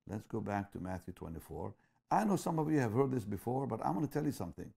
let's 0.09 0.27
go 0.27 0.41
back 0.41 0.73
to 0.73 0.81
Matthew 0.81 1.15
24. 1.15 1.75
I 2.11 2.25
know 2.25 2.37
some 2.37 2.59
of 2.59 2.71
you 2.71 2.79
have 2.79 2.93
heard 2.93 3.11
this 3.11 3.25
before, 3.25 3.67
but 3.67 3.85
I'm 3.85 3.95
going 3.95 4.07
to 4.07 4.13
tell 4.13 4.25
you 4.25 4.33
something. 4.33 4.71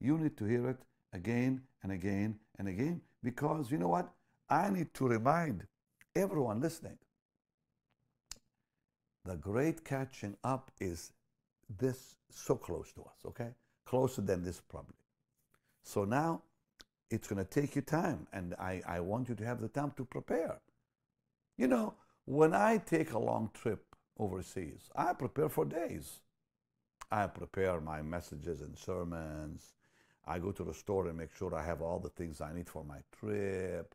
You 0.00 0.18
need 0.18 0.36
to 0.36 0.44
hear 0.44 0.68
it 0.68 0.78
again 1.12 1.62
and 1.82 1.92
again 1.92 2.38
and 2.58 2.68
again 2.68 3.00
because 3.22 3.70
you 3.70 3.78
know 3.78 3.88
what? 3.88 4.10
I 4.48 4.70
need 4.70 4.94
to 4.94 5.08
remind 5.08 5.66
everyone 6.14 6.60
listening 6.60 6.98
the 9.28 9.36
great 9.36 9.84
catching 9.84 10.36
up 10.42 10.70
is 10.80 11.12
this 11.78 12.14
so 12.30 12.56
close 12.56 12.92
to 12.92 13.02
us, 13.02 13.18
okay? 13.26 13.50
Closer 13.84 14.22
than 14.22 14.42
this 14.42 14.62
probably. 14.68 14.94
So 15.82 16.04
now 16.04 16.42
it's 17.10 17.28
going 17.28 17.44
to 17.44 17.50
take 17.50 17.74
you 17.76 17.82
time, 17.82 18.26
and 18.32 18.54
I, 18.58 18.82
I 18.86 19.00
want 19.00 19.28
you 19.28 19.34
to 19.36 19.44
have 19.44 19.60
the 19.60 19.68
time 19.68 19.92
to 19.96 20.04
prepare. 20.04 20.58
You 21.56 21.68
know, 21.68 21.94
when 22.24 22.54
I 22.54 22.78
take 22.78 23.12
a 23.12 23.18
long 23.18 23.50
trip 23.54 23.84
overseas, 24.18 24.90
I 24.94 25.12
prepare 25.14 25.48
for 25.48 25.64
days. 25.64 26.20
I 27.10 27.26
prepare 27.26 27.80
my 27.80 28.02
messages 28.02 28.60
and 28.60 28.76
sermons. 28.76 29.74
I 30.26 30.38
go 30.38 30.52
to 30.52 30.64
the 30.64 30.74
store 30.74 31.06
and 31.06 31.16
make 31.16 31.34
sure 31.34 31.54
I 31.54 31.64
have 31.64 31.80
all 31.80 31.98
the 31.98 32.10
things 32.10 32.40
I 32.40 32.52
need 32.52 32.68
for 32.68 32.84
my 32.84 32.98
trip. 33.18 33.94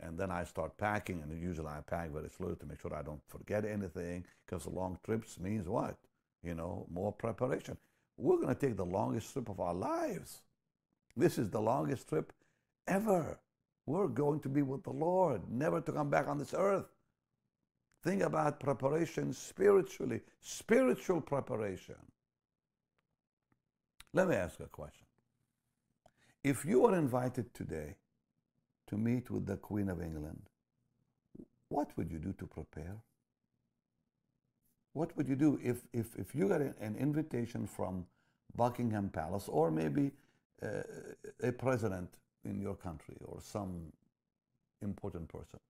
And 0.00 0.18
then 0.18 0.30
I 0.30 0.44
start 0.44 0.76
packing, 0.78 1.22
and 1.22 1.42
usually 1.42 1.68
I 1.68 1.80
pack 1.86 2.10
very 2.10 2.28
slowly 2.28 2.56
to 2.56 2.66
make 2.66 2.80
sure 2.80 2.94
I 2.94 3.02
don't 3.02 3.22
forget 3.28 3.64
anything, 3.64 4.24
because 4.44 4.66
long 4.66 4.98
trips 5.04 5.38
means 5.38 5.68
what? 5.68 5.96
You 6.42 6.54
know, 6.54 6.86
more 6.90 7.12
preparation. 7.12 7.76
We're 8.16 8.36
going 8.36 8.54
to 8.54 8.54
take 8.54 8.76
the 8.76 8.84
longest 8.84 9.32
trip 9.32 9.48
of 9.48 9.60
our 9.60 9.74
lives. 9.74 10.40
This 11.16 11.38
is 11.38 11.50
the 11.50 11.60
longest 11.60 12.08
trip 12.08 12.32
ever. 12.86 13.38
We're 13.86 14.08
going 14.08 14.40
to 14.40 14.48
be 14.48 14.62
with 14.62 14.82
the 14.82 14.90
Lord, 14.90 15.42
never 15.48 15.80
to 15.80 15.92
come 15.92 16.10
back 16.10 16.26
on 16.26 16.38
this 16.38 16.54
earth. 16.54 16.86
Think 18.02 18.22
about 18.22 18.60
preparation 18.60 19.32
spiritually, 19.32 20.20
spiritual 20.40 21.20
preparation. 21.20 21.96
Let 24.12 24.28
me 24.28 24.36
ask 24.36 24.60
a 24.60 24.66
question. 24.66 25.06
If 26.42 26.64
you 26.64 26.80
were 26.80 26.96
invited 26.96 27.52
today 27.54 27.96
to 28.88 28.96
meet 28.96 29.30
with 29.30 29.46
the 29.46 29.56
Queen 29.56 29.88
of 29.88 30.00
England, 30.00 30.42
what 31.68 31.96
would 31.96 32.10
you 32.10 32.18
do 32.18 32.32
to 32.34 32.46
prepare? 32.46 32.96
What 34.92 35.16
would 35.16 35.28
you 35.28 35.36
do 35.36 35.58
if, 35.62 35.78
if, 35.92 36.14
if 36.16 36.34
you 36.34 36.48
got 36.48 36.60
an 36.60 36.96
invitation 36.98 37.66
from 37.66 38.06
Buckingham 38.56 39.10
Palace 39.10 39.48
or 39.48 39.70
maybe 39.70 40.12
uh, 40.62 40.82
a 41.42 41.52
president 41.52 42.08
in 42.48 42.60
your 42.60 42.74
country 42.74 43.16
or 43.24 43.40
some 43.40 43.92
important 44.82 45.28
person 45.28 45.60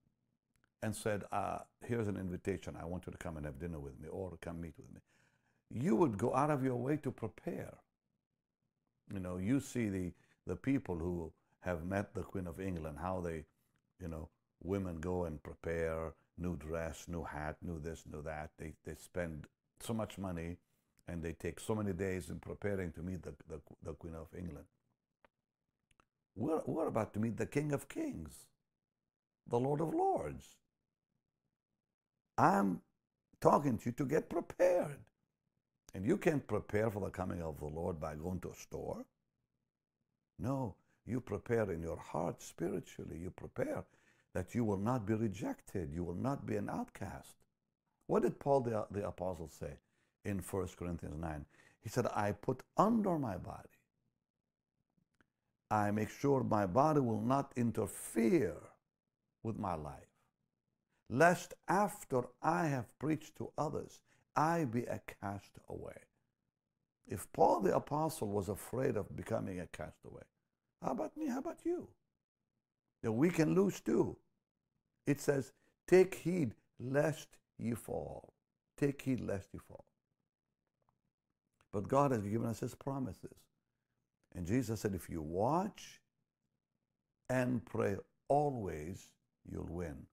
and 0.82 0.94
said, 0.94 1.24
uh, 1.32 1.58
Here's 1.84 2.08
an 2.08 2.16
invitation. 2.16 2.76
I 2.80 2.84
want 2.84 3.04
you 3.06 3.12
to 3.12 3.18
come 3.18 3.36
and 3.36 3.46
have 3.46 3.58
dinner 3.58 3.78
with 3.78 3.98
me 4.00 4.08
or 4.08 4.38
come 4.40 4.60
meet 4.60 4.74
with 4.76 4.92
me. 4.94 5.00
You 5.84 5.96
would 5.96 6.16
go 6.16 6.34
out 6.34 6.50
of 6.50 6.62
your 6.62 6.76
way 6.76 6.96
to 6.98 7.10
prepare. 7.10 7.74
You 9.12 9.20
know, 9.20 9.36
you 9.38 9.60
see 9.60 9.88
the, 9.88 10.12
the 10.46 10.56
people 10.56 10.96
who 10.96 11.32
have 11.60 11.84
met 11.84 12.14
the 12.14 12.22
Queen 12.22 12.46
of 12.46 12.60
England, 12.60 12.98
how 13.00 13.20
they, 13.20 13.44
you 14.00 14.08
know, 14.08 14.28
women 14.62 15.00
go 15.00 15.24
and 15.24 15.42
prepare 15.42 16.14
new 16.38 16.56
dress, 16.56 17.06
new 17.08 17.24
hat, 17.24 17.56
new 17.62 17.80
this, 17.80 18.04
new 18.10 18.22
that. 18.22 18.50
They, 18.58 18.74
they 18.84 18.94
spend 18.94 19.46
so 19.80 19.94
much 19.94 20.18
money 20.18 20.56
and 21.08 21.22
they 21.22 21.32
take 21.32 21.60
so 21.60 21.74
many 21.74 21.92
days 21.92 22.30
in 22.30 22.38
preparing 22.38 22.92
to 22.92 23.02
meet 23.02 23.22
the, 23.22 23.34
the, 23.48 23.60
the 23.82 23.92
Queen 23.94 24.14
of 24.14 24.26
England. 24.36 24.66
We're, 26.36 26.60
we're 26.66 26.88
about 26.88 27.14
to 27.14 27.20
meet 27.20 27.38
the 27.38 27.46
King 27.46 27.72
of 27.72 27.88
Kings, 27.88 28.46
the 29.48 29.58
Lord 29.58 29.80
of 29.80 29.94
Lords. 29.94 30.44
I'm 32.36 32.82
talking 33.40 33.78
to 33.78 33.86
you 33.86 33.92
to 33.92 34.04
get 34.04 34.28
prepared. 34.28 34.98
And 35.94 36.04
you 36.04 36.18
can't 36.18 36.46
prepare 36.46 36.90
for 36.90 37.00
the 37.00 37.10
coming 37.10 37.40
of 37.40 37.58
the 37.58 37.66
Lord 37.66 37.98
by 37.98 38.16
going 38.16 38.40
to 38.40 38.50
a 38.50 38.54
store. 38.54 39.02
No, 40.38 40.74
you 41.06 41.20
prepare 41.20 41.70
in 41.72 41.80
your 41.80 41.96
heart 41.96 42.42
spiritually. 42.42 43.18
You 43.18 43.30
prepare 43.30 43.84
that 44.34 44.54
you 44.54 44.62
will 44.62 44.76
not 44.76 45.06
be 45.06 45.14
rejected. 45.14 45.90
You 45.94 46.04
will 46.04 46.14
not 46.14 46.44
be 46.44 46.56
an 46.56 46.68
outcast. 46.68 47.36
What 48.08 48.24
did 48.24 48.38
Paul 48.38 48.60
the, 48.60 48.86
the 48.90 49.08
apostle 49.08 49.48
say 49.48 49.78
in 50.26 50.40
1 50.40 50.68
Corinthians 50.78 51.16
9? 51.18 51.46
He 51.82 51.88
said, 51.88 52.06
I 52.14 52.32
put 52.32 52.62
under 52.76 53.18
my 53.18 53.38
body 53.38 53.75
I 55.70 55.90
make 55.90 56.10
sure 56.10 56.42
my 56.44 56.66
body 56.66 57.00
will 57.00 57.20
not 57.20 57.52
interfere 57.56 58.56
with 59.42 59.58
my 59.58 59.74
life. 59.74 60.08
lest 61.10 61.54
after 61.68 62.22
I 62.42 62.66
have 62.66 62.98
preached 62.98 63.36
to 63.36 63.52
others, 63.58 64.00
I 64.34 64.64
be 64.64 64.84
a 64.84 65.00
castaway. 65.22 65.98
If 67.06 67.30
Paul 67.32 67.60
the 67.60 67.76
Apostle 67.76 68.28
was 68.28 68.48
afraid 68.48 68.96
of 68.96 69.16
becoming 69.16 69.60
a 69.60 69.66
castaway, 69.66 70.22
how 70.82 70.92
about 70.92 71.16
me? 71.16 71.28
How 71.28 71.38
about 71.38 71.60
you? 71.64 71.88
That 73.02 73.12
we 73.12 73.30
can 73.30 73.54
lose 73.54 73.80
too. 73.80 74.16
It 75.06 75.20
says, 75.20 75.52
Take 75.86 76.16
heed 76.16 76.54
lest 76.80 77.28
ye 77.58 77.72
fall. 77.74 78.34
Take 78.76 79.02
heed 79.02 79.20
lest 79.20 79.48
ye 79.54 79.60
fall. 79.66 79.84
But 81.72 81.88
God 81.88 82.10
has 82.12 82.26
given 82.26 82.48
us 82.48 82.60
His 82.60 82.74
promises. 82.74 83.45
And 84.36 84.46
Jesus 84.46 84.80
said, 84.80 84.94
If 84.94 85.08
you 85.08 85.22
watch 85.22 86.00
and 87.28 87.64
pray 87.64 87.96
always, 88.28 89.08
you'll 89.50 89.68
win. 89.68 90.06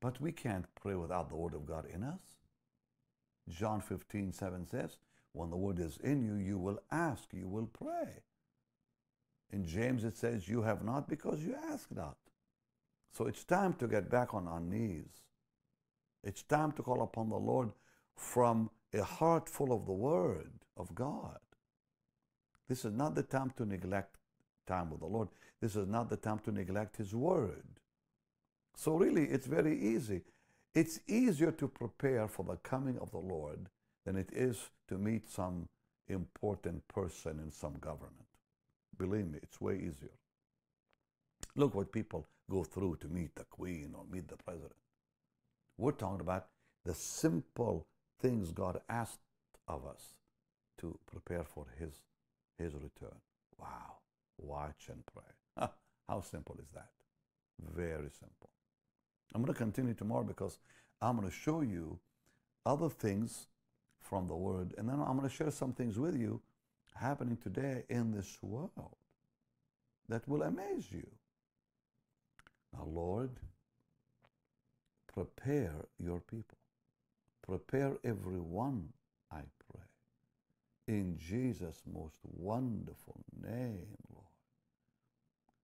But 0.00 0.20
we 0.20 0.32
can't 0.32 0.66
pray 0.74 0.94
without 0.94 1.28
the 1.28 1.36
Word 1.36 1.54
of 1.54 1.66
God 1.66 1.86
in 1.92 2.02
us. 2.02 2.20
John 3.48 3.80
15, 3.80 4.32
7 4.32 4.66
says, 4.66 4.98
When 5.32 5.50
the 5.50 5.56
Word 5.56 5.78
is 5.78 5.98
in 6.02 6.22
you, 6.22 6.34
you 6.34 6.58
will 6.58 6.80
ask, 6.90 7.32
you 7.32 7.48
will 7.48 7.66
pray. 7.66 8.22
In 9.52 9.64
James, 9.64 10.04
it 10.04 10.16
says, 10.16 10.48
You 10.48 10.62
have 10.62 10.84
not 10.84 11.08
because 11.08 11.40
you 11.40 11.56
ask 11.70 11.90
not. 11.94 12.16
So 13.12 13.26
it's 13.26 13.44
time 13.44 13.72
to 13.74 13.86
get 13.86 14.10
back 14.10 14.34
on 14.34 14.46
our 14.46 14.60
knees. 14.60 15.22
It's 16.22 16.42
time 16.42 16.72
to 16.72 16.82
call 16.82 17.02
upon 17.02 17.30
the 17.30 17.36
Lord 17.36 17.70
from 18.16 18.70
a 18.92 19.02
heart 19.02 19.48
full 19.48 19.72
of 19.72 19.86
the 19.86 19.92
Word 19.92 20.50
of 20.76 20.94
God. 20.94 21.38
This 22.68 22.84
is 22.84 22.92
not 22.92 23.14
the 23.14 23.22
time 23.22 23.52
to 23.56 23.64
neglect 23.64 24.16
time 24.66 24.90
with 24.90 25.00
the 25.00 25.06
Lord. 25.06 25.28
This 25.60 25.76
is 25.76 25.86
not 25.86 26.10
the 26.10 26.16
time 26.16 26.38
to 26.40 26.52
neglect 26.52 26.96
His 26.96 27.14
Word. 27.14 27.64
So, 28.76 28.94
really, 28.94 29.24
it's 29.24 29.46
very 29.46 29.78
easy. 29.78 30.22
It's 30.74 31.00
easier 31.08 31.50
to 31.52 31.66
prepare 31.66 32.28
for 32.28 32.44
the 32.44 32.56
coming 32.56 32.98
of 32.98 33.10
the 33.10 33.18
Lord 33.18 33.68
than 34.04 34.16
it 34.16 34.28
is 34.32 34.70
to 34.88 34.98
meet 34.98 35.28
some 35.28 35.68
important 36.08 36.86
person 36.88 37.40
in 37.42 37.50
some 37.50 37.74
government. 37.80 38.26
Believe 38.96 39.30
me, 39.30 39.38
it's 39.42 39.60
way 39.60 39.76
easier. 39.76 40.16
Look 41.56 41.74
what 41.74 41.92
people 41.92 42.26
go 42.50 42.64
through 42.64 42.96
to 43.00 43.08
meet 43.08 43.34
the 43.34 43.44
Queen 43.44 43.94
or 43.96 44.04
meet 44.10 44.28
the 44.28 44.36
President. 44.36 44.72
We're 45.76 45.92
talking 45.92 46.20
about 46.20 46.46
the 46.84 46.94
simple 46.94 47.86
things 48.20 48.52
God 48.52 48.80
asked 48.88 49.20
of 49.66 49.86
us 49.86 50.14
to 50.78 50.98
prepare 51.06 51.44
for 51.44 51.66
His, 51.78 51.92
his 52.58 52.74
return. 52.74 53.18
Wow. 53.58 53.98
Watch 54.38 54.88
and 54.88 55.02
pray. 55.12 55.68
How 56.08 56.20
simple 56.20 56.56
is 56.60 56.70
that? 56.74 56.90
Very 57.74 58.10
simple. 58.10 58.50
I'm 59.34 59.42
going 59.42 59.52
to 59.52 59.58
continue 59.58 59.94
tomorrow 59.94 60.24
because 60.24 60.58
I'm 61.02 61.16
going 61.16 61.28
to 61.28 61.34
show 61.34 61.60
you 61.60 61.98
other 62.64 62.88
things 62.88 63.48
from 64.00 64.26
the 64.26 64.34
Word, 64.36 64.74
and 64.78 64.88
then 64.88 65.00
I'm 65.00 65.16
going 65.16 65.28
to 65.28 65.34
share 65.34 65.50
some 65.50 65.72
things 65.72 65.98
with 65.98 66.16
you 66.16 66.40
happening 66.94 67.36
today 67.36 67.84
in 67.90 68.10
this 68.12 68.38
world 68.42 68.70
that 70.08 70.26
will 70.26 70.42
amaze 70.42 70.90
you. 70.90 71.06
Now, 72.72 72.86
Lord, 72.86 73.30
prepare 75.12 75.74
your 75.98 76.20
people. 76.20 76.58
Prepare 77.42 77.98
everyone. 78.04 78.92
In 80.88 81.18
Jesus' 81.18 81.82
most 81.92 82.16
wonderful 82.24 83.20
name, 83.42 83.94
Lord. 84.10 84.24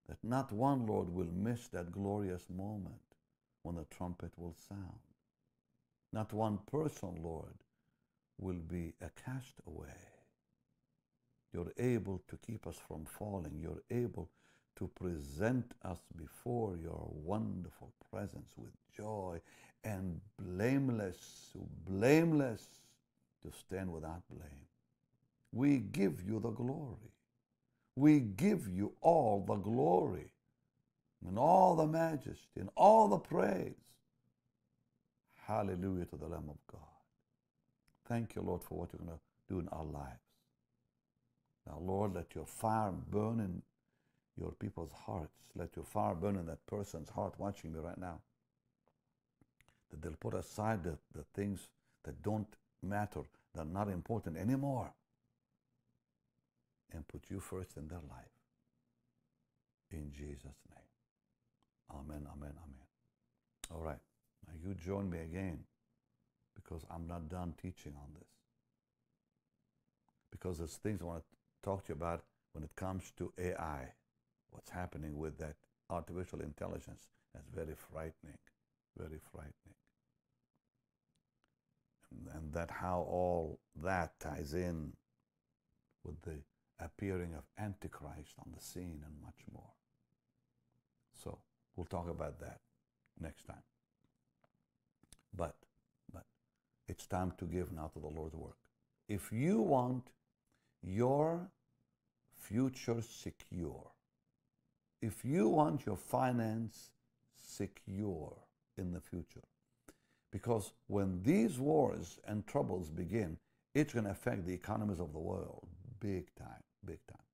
That 0.06 0.22
not 0.22 0.52
one, 0.52 0.86
Lord, 0.86 1.08
will 1.08 1.32
miss 1.32 1.66
that 1.68 1.90
glorious 1.90 2.44
moment 2.54 3.00
when 3.62 3.76
the 3.76 3.86
trumpet 3.86 4.32
will 4.36 4.54
sound. 4.68 5.00
Not 6.12 6.34
one 6.34 6.58
person, 6.70 7.22
Lord, 7.22 7.54
will 8.38 8.60
be 8.68 8.92
a 9.00 9.08
castaway. 9.24 9.96
You're 11.54 11.72
able 11.78 12.20
to 12.28 12.36
keep 12.46 12.66
us 12.66 12.76
from 12.86 13.06
falling. 13.06 13.58
You're 13.62 13.82
able 13.90 14.28
to 14.76 14.88
present 14.88 15.72
us 15.84 16.00
before 16.18 16.76
your 16.76 17.08
wonderful 17.10 17.94
presence 18.10 18.52
with 18.58 18.72
joy 18.94 19.40
and 19.84 20.20
blameless, 20.38 21.56
blameless 21.88 22.66
to 23.42 23.50
stand 23.52 23.90
without 23.90 24.22
blame. 24.28 24.66
We 25.54 25.78
give 25.78 26.20
you 26.26 26.40
the 26.40 26.50
glory. 26.50 27.12
We 27.94 28.18
give 28.18 28.68
you 28.68 28.92
all 29.00 29.44
the 29.46 29.54
glory 29.54 30.32
and 31.26 31.38
all 31.38 31.76
the 31.76 31.86
majesty 31.86 32.58
and 32.58 32.70
all 32.76 33.06
the 33.06 33.18
praise. 33.18 33.72
Hallelujah 35.46 36.06
to 36.06 36.16
the 36.16 36.26
Lamb 36.26 36.50
of 36.50 36.56
God. 36.72 36.80
Thank 38.08 38.34
you, 38.34 38.42
Lord, 38.42 38.64
for 38.64 38.78
what 38.78 38.90
you're 38.92 39.06
going 39.06 39.16
to 39.16 39.54
do 39.54 39.60
in 39.60 39.68
our 39.68 39.84
lives. 39.84 40.18
Now, 41.68 41.78
Lord, 41.80 42.14
let 42.14 42.34
your 42.34 42.46
fire 42.46 42.90
burn 43.10 43.38
in 43.38 43.62
your 44.36 44.50
people's 44.52 44.92
hearts. 45.06 45.38
Let 45.54 45.76
your 45.76 45.84
fire 45.84 46.14
burn 46.14 46.36
in 46.36 46.46
that 46.46 46.66
person's 46.66 47.10
heart 47.10 47.34
watching 47.38 47.72
me 47.72 47.78
right 47.78 47.96
now. 47.96 48.18
That 49.90 50.02
they'll 50.02 50.18
put 50.18 50.34
aside 50.34 50.82
the, 50.82 50.98
the 51.14 51.24
things 51.32 51.68
that 52.02 52.20
don't 52.22 52.48
matter, 52.82 53.20
that 53.54 53.62
are 53.62 53.64
not 53.64 53.88
important 53.88 54.36
anymore, 54.36 54.92
and 56.94 57.06
put 57.08 57.24
you 57.28 57.40
first 57.40 57.76
in 57.76 57.88
their 57.88 57.98
life. 58.10 58.34
In 59.90 60.10
Jesus' 60.12 60.42
name. 60.70 60.84
Amen, 61.90 62.26
amen, 62.32 62.52
amen. 62.52 62.88
All 63.72 63.82
right. 63.82 63.98
Now 64.46 64.54
you 64.62 64.74
join 64.74 65.10
me 65.10 65.18
again 65.18 65.60
because 66.54 66.82
I'm 66.90 67.06
not 67.06 67.28
done 67.28 67.54
teaching 67.60 67.94
on 67.96 68.08
this. 68.14 68.28
Because 70.30 70.58
there's 70.58 70.76
things 70.76 71.00
I 71.02 71.04
want 71.04 71.20
to 71.20 71.24
talk 71.62 71.84
to 71.84 71.90
you 71.90 71.96
about 71.96 72.24
when 72.52 72.64
it 72.64 72.74
comes 72.76 73.12
to 73.18 73.32
AI 73.38 73.92
what's 74.50 74.70
happening 74.70 75.18
with 75.18 75.36
that 75.38 75.56
artificial 75.90 76.40
intelligence 76.40 77.08
is 77.36 77.44
very 77.54 77.74
frightening, 77.74 78.38
very 78.96 79.18
frightening. 79.32 79.52
And, 82.10 82.28
and 82.34 82.52
that 82.52 82.70
how 82.70 83.00
all 83.00 83.58
that 83.82 84.18
ties 84.20 84.54
in 84.54 84.92
with 86.04 86.20
the 86.22 86.36
appearing 86.80 87.34
of 87.34 87.44
Antichrist 87.58 88.34
on 88.38 88.52
the 88.54 88.62
scene 88.62 89.02
and 89.04 89.22
much 89.22 89.44
more. 89.52 89.72
So 91.22 91.38
we'll 91.76 91.86
talk 91.86 92.08
about 92.08 92.40
that 92.40 92.60
next 93.20 93.44
time. 93.44 93.62
But, 95.36 95.56
but 96.12 96.24
it's 96.88 97.06
time 97.06 97.32
to 97.38 97.44
give 97.44 97.72
now 97.72 97.90
to 97.94 98.00
the 98.00 98.08
Lord's 98.08 98.34
work. 98.34 98.56
If 99.08 99.32
you 99.32 99.60
want 99.60 100.08
your 100.82 101.48
future 102.32 103.02
secure, 103.02 103.90
if 105.00 105.24
you 105.24 105.48
want 105.48 105.86
your 105.86 105.96
finance 105.96 106.90
secure 107.36 108.34
in 108.76 108.92
the 108.92 109.00
future, 109.00 109.44
because 110.30 110.72
when 110.88 111.22
these 111.22 111.58
wars 111.58 112.18
and 112.26 112.46
troubles 112.46 112.90
begin, 112.90 113.38
it's 113.74 113.92
going 113.92 114.04
to 114.04 114.10
affect 114.10 114.46
the 114.46 114.54
economies 114.54 115.00
of 115.00 115.12
the 115.12 115.18
world 115.18 115.68
big 116.04 116.34
time, 116.34 116.62
big 116.84 117.00
time. 117.06 117.28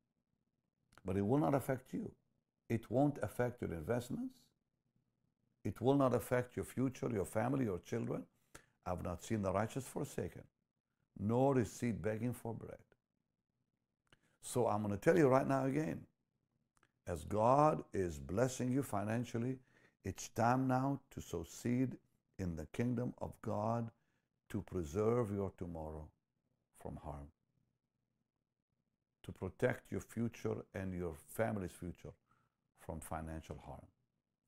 But 1.04 1.16
it 1.16 1.26
will 1.26 1.38
not 1.38 1.54
affect 1.54 1.92
you. 1.92 2.10
It 2.68 2.90
won't 2.90 3.18
affect 3.22 3.60
your 3.62 3.72
investments. 3.72 4.36
It 5.64 5.80
will 5.80 5.96
not 5.96 6.14
affect 6.14 6.56
your 6.56 6.64
future, 6.64 7.10
your 7.12 7.24
family, 7.24 7.64
your 7.64 7.80
children. 7.80 8.22
I've 8.86 9.02
not 9.02 9.24
seen 9.24 9.42
the 9.42 9.52
righteous 9.52 9.86
forsaken, 9.86 10.42
nor 11.18 11.58
is 11.58 11.70
seed 11.70 12.00
begging 12.00 12.32
for 12.32 12.54
bread. 12.54 12.78
So 14.42 14.68
I'm 14.68 14.82
going 14.82 14.94
to 14.94 15.00
tell 15.00 15.18
you 15.18 15.28
right 15.28 15.46
now 15.46 15.64
again 15.66 16.00
as 17.06 17.24
God 17.24 17.82
is 17.92 18.18
blessing 18.18 18.70
you 18.70 18.82
financially, 18.82 19.58
it's 20.04 20.28
time 20.28 20.68
now 20.68 21.00
to 21.10 21.20
sow 21.20 21.42
seed 21.42 21.96
in 22.38 22.54
the 22.56 22.66
kingdom 22.66 23.14
of 23.20 23.32
God 23.42 23.90
to 24.50 24.62
preserve 24.62 25.32
your 25.34 25.52
tomorrow 25.58 26.08
from 26.80 26.96
harm, 27.02 27.28
to 29.30 29.38
protect 29.38 29.90
your 29.92 30.00
future 30.00 30.56
and 30.74 30.94
your 30.94 31.14
family's 31.26 31.72
future 31.72 32.12
from 32.78 33.00
financial 33.00 33.58
harm. 33.64 33.86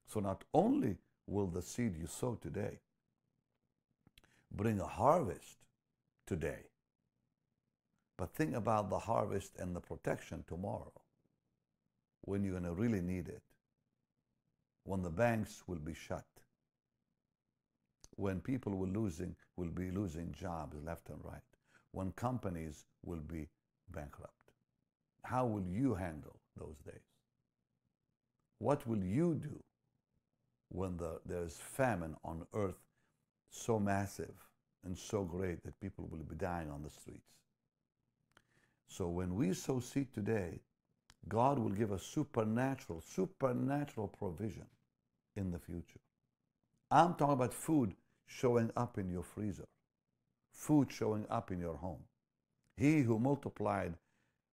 So 0.07 0.21
not 0.21 0.45
only 0.53 0.97
will 1.27 1.47
the 1.47 1.62
seed 1.62 1.97
you 1.97 2.07
sow 2.07 2.38
today 2.40 2.81
bring 4.51 4.81
a 4.81 4.87
harvest 4.87 5.59
today, 6.27 6.64
but 8.18 8.35
think 8.35 8.55
about 8.55 8.90
the 8.90 8.99
harvest 8.99 9.53
and 9.59 9.75
the 9.75 9.81
protection 9.81 10.45
tomorrow 10.47 10.92
when 12.23 12.45
you're 12.45 12.53
going 12.53 12.64
to 12.64 12.75
really 12.75 13.01
need 13.01 13.29
it, 13.29 13.42
when 14.85 15.03
the 15.03 15.11
banks 15.11 15.62
will 15.66 15.79
be 15.79 15.95
shut, 15.95 16.27
when 18.16 18.40
people 18.40 18.77
will 18.77 18.88
losing 18.88 19.35
will 19.57 19.71
be 19.71 19.90
losing 19.90 20.33
jobs 20.33 20.77
left 20.85 21.09
and 21.09 21.18
right, 21.25 21.40
when 21.92 22.12
companies 22.12 22.85
will 23.05 23.21
be 23.21 23.49
bankrupt. 23.90 24.41
How 25.24 25.46
will 25.46 25.64
you 25.64 25.94
handle 25.94 26.37
those 26.56 26.76
days? 26.85 27.02
What 28.58 28.87
will 28.87 29.02
you 29.02 29.35
do 29.35 29.62
when 30.68 30.96
the, 30.96 31.20
there 31.26 31.42
is 31.42 31.58
famine 31.58 32.16
on 32.24 32.46
earth 32.54 32.78
so 33.50 33.78
massive 33.78 34.35
and 34.85 34.96
so 34.96 35.22
great 35.22 35.62
that 35.62 35.80
people 35.80 36.08
will 36.11 36.24
be 36.24 36.35
dying 36.35 36.70
on 36.70 36.82
the 36.82 36.90
streets. 36.90 37.35
So 38.88 39.08
when 39.08 39.35
we 39.35 39.52
sow 39.52 39.80
seed 39.80 40.12
today, 40.12 40.61
God 41.28 41.58
will 41.58 41.70
give 41.70 41.92
us 41.92 42.02
supernatural, 42.02 43.00
supernatural 43.00 44.08
provision 44.08 44.66
in 45.37 45.50
the 45.50 45.58
future. 45.58 46.00
I'm 46.90 47.14
talking 47.14 47.35
about 47.35 47.54
food 47.54 47.94
showing 48.26 48.70
up 48.76 48.98
in 48.98 49.08
your 49.11 49.22
freezer, 49.22 49.68
food 50.50 50.90
showing 50.90 51.26
up 51.30 51.50
in 51.50 51.61
your 51.61 51.76
home. 51.76 52.02
He 52.76 53.02
who 53.02 53.18
multiplied 53.18 53.94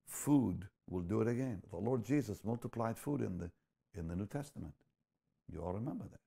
food 0.09 0.67
will 0.89 1.01
do 1.01 1.21
it 1.21 1.27
again. 1.27 1.61
The 1.69 1.77
Lord 1.77 2.03
Jesus 2.03 2.43
multiplied 2.43 2.97
food 2.97 3.21
in 3.21 3.37
the, 3.37 3.49
in 3.97 4.07
the 4.07 4.15
New 4.15 4.25
Testament. 4.25 4.73
You 5.51 5.61
all 5.61 5.73
remember 5.73 6.05
that. 6.11 6.19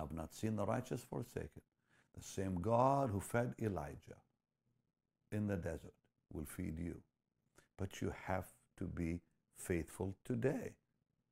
I've 0.00 0.12
not 0.12 0.32
seen 0.32 0.56
the 0.56 0.64
righteous 0.64 1.02
forsaken. 1.02 1.62
The 2.16 2.22
same 2.22 2.60
God 2.60 3.10
who 3.10 3.20
fed 3.20 3.54
Elijah 3.60 4.16
in 5.32 5.46
the 5.46 5.56
desert 5.56 5.94
will 6.32 6.44
feed 6.44 6.78
you. 6.78 6.96
But 7.76 8.00
you 8.00 8.12
have 8.26 8.46
to 8.78 8.84
be 8.84 9.20
faithful 9.56 10.14
today. 10.24 10.72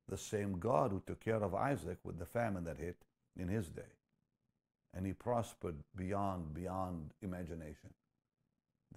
The 0.09 0.17
same 0.17 0.59
God 0.59 0.91
who 0.91 1.01
took 1.05 1.19
care 1.19 1.43
of 1.43 1.53
Isaac 1.55 1.97
with 2.03 2.19
the 2.19 2.25
famine 2.25 2.63
that 2.65 2.77
hit 2.77 2.97
in 3.37 3.47
his 3.47 3.67
day. 3.67 3.81
And 4.93 5.05
he 5.05 5.13
prospered 5.13 5.75
beyond, 5.95 6.53
beyond 6.53 7.11
imagination. 7.21 7.91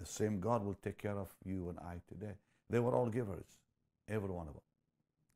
The 0.00 0.06
same 0.06 0.40
God 0.40 0.64
will 0.64 0.78
take 0.82 0.98
care 0.98 1.18
of 1.18 1.28
you 1.44 1.68
and 1.68 1.78
I 1.78 2.00
today. 2.08 2.32
They 2.70 2.78
were 2.78 2.94
all 2.96 3.08
givers, 3.08 3.44
every 4.08 4.30
one 4.30 4.48
of 4.48 4.54
them. 4.54 4.62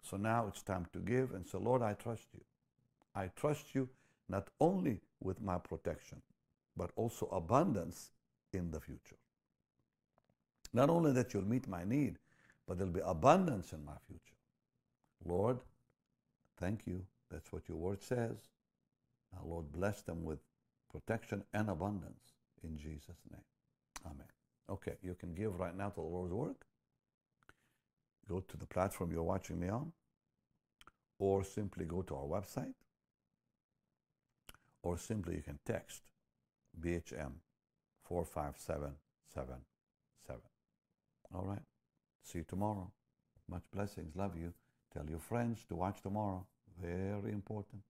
So 0.02 0.16
now 0.16 0.46
it's 0.48 0.62
time 0.62 0.86
to 0.92 1.00
give 1.00 1.32
and 1.32 1.46
say, 1.46 1.58
Lord, 1.58 1.82
I 1.82 1.92
trust 1.92 2.26
you. 2.32 2.40
I 3.14 3.28
trust 3.36 3.74
you 3.74 3.88
not 4.28 4.48
only 4.60 5.00
with 5.20 5.40
my 5.42 5.58
protection, 5.58 6.22
but 6.76 6.90
also 6.96 7.26
abundance 7.26 8.10
in 8.52 8.70
the 8.70 8.80
future. 8.80 9.16
Not 10.72 10.90
only 10.90 11.12
that 11.12 11.32
you'll 11.32 11.48
meet 11.48 11.68
my 11.68 11.84
need, 11.84 12.18
but 12.66 12.78
there'll 12.78 12.92
be 12.92 13.00
abundance 13.04 13.72
in 13.72 13.84
my 13.84 13.96
future. 14.08 14.20
Lord, 15.24 15.58
thank 16.58 16.86
you. 16.86 17.04
That's 17.30 17.52
what 17.52 17.68
your 17.68 17.78
word 17.78 18.02
says. 18.02 18.36
Now, 19.32 19.40
Lord, 19.46 19.72
bless 19.72 20.02
them 20.02 20.24
with 20.24 20.38
protection 20.90 21.44
and 21.52 21.68
abundance 21.68 22.32
in 22.62 22.76
Jesus' 22.78 23.20
name. 23.30 23.42
Amen. 24.06 24.26
Okay, 24.70 24.94
you 25.02 25.14
can 25.14 25.34
give 25.34 25.58
right 25.58 25.76
now 25.76 25.90
to 25.90 25.96
the 25.96 26.02
Lord's 26.02 26.32
work. 26.32 26.66
Go 28.28 28.40
to 28.40 28.56
the 28.56 28.66
platform 28.66 29.12
you're 29.12 29.22
watching 29.22 29.60
me 29.60 29.68
on, 29.68 29.92
or 31.18 31.44
simply 31.44 31.84
go 31.84 32.02
to 32.02 32.14
our 32.14 32.24
website, 32.24 32.72
or 34.82 34.96
simply 34.96 35.36
you 35.36 35.42
can 35.42 35.58
text 35.66 36.02
BHM 36.80 37.32
45777. 38.04 39.60
All 41.34 41.44
right. 41.44 41.62
See 42.22 42.38
you 42.38 42.44
tomorrow. 42.44 42.90
Much 43.48 43.64
blessings. 43.72 44.14
Love 44.14 44.36
you. 44.36 44.52
Tell 44.92 45.04
your 45.10 45.18
friends 45.18 45.64
to 45.68 45.74
watch 45.74 46.00
tomorrow. 46.00 46.46
Very 46.80 47.32
important. 47.32 47.82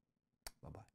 Bye 0.63 0.71
bye. 0.73 0.94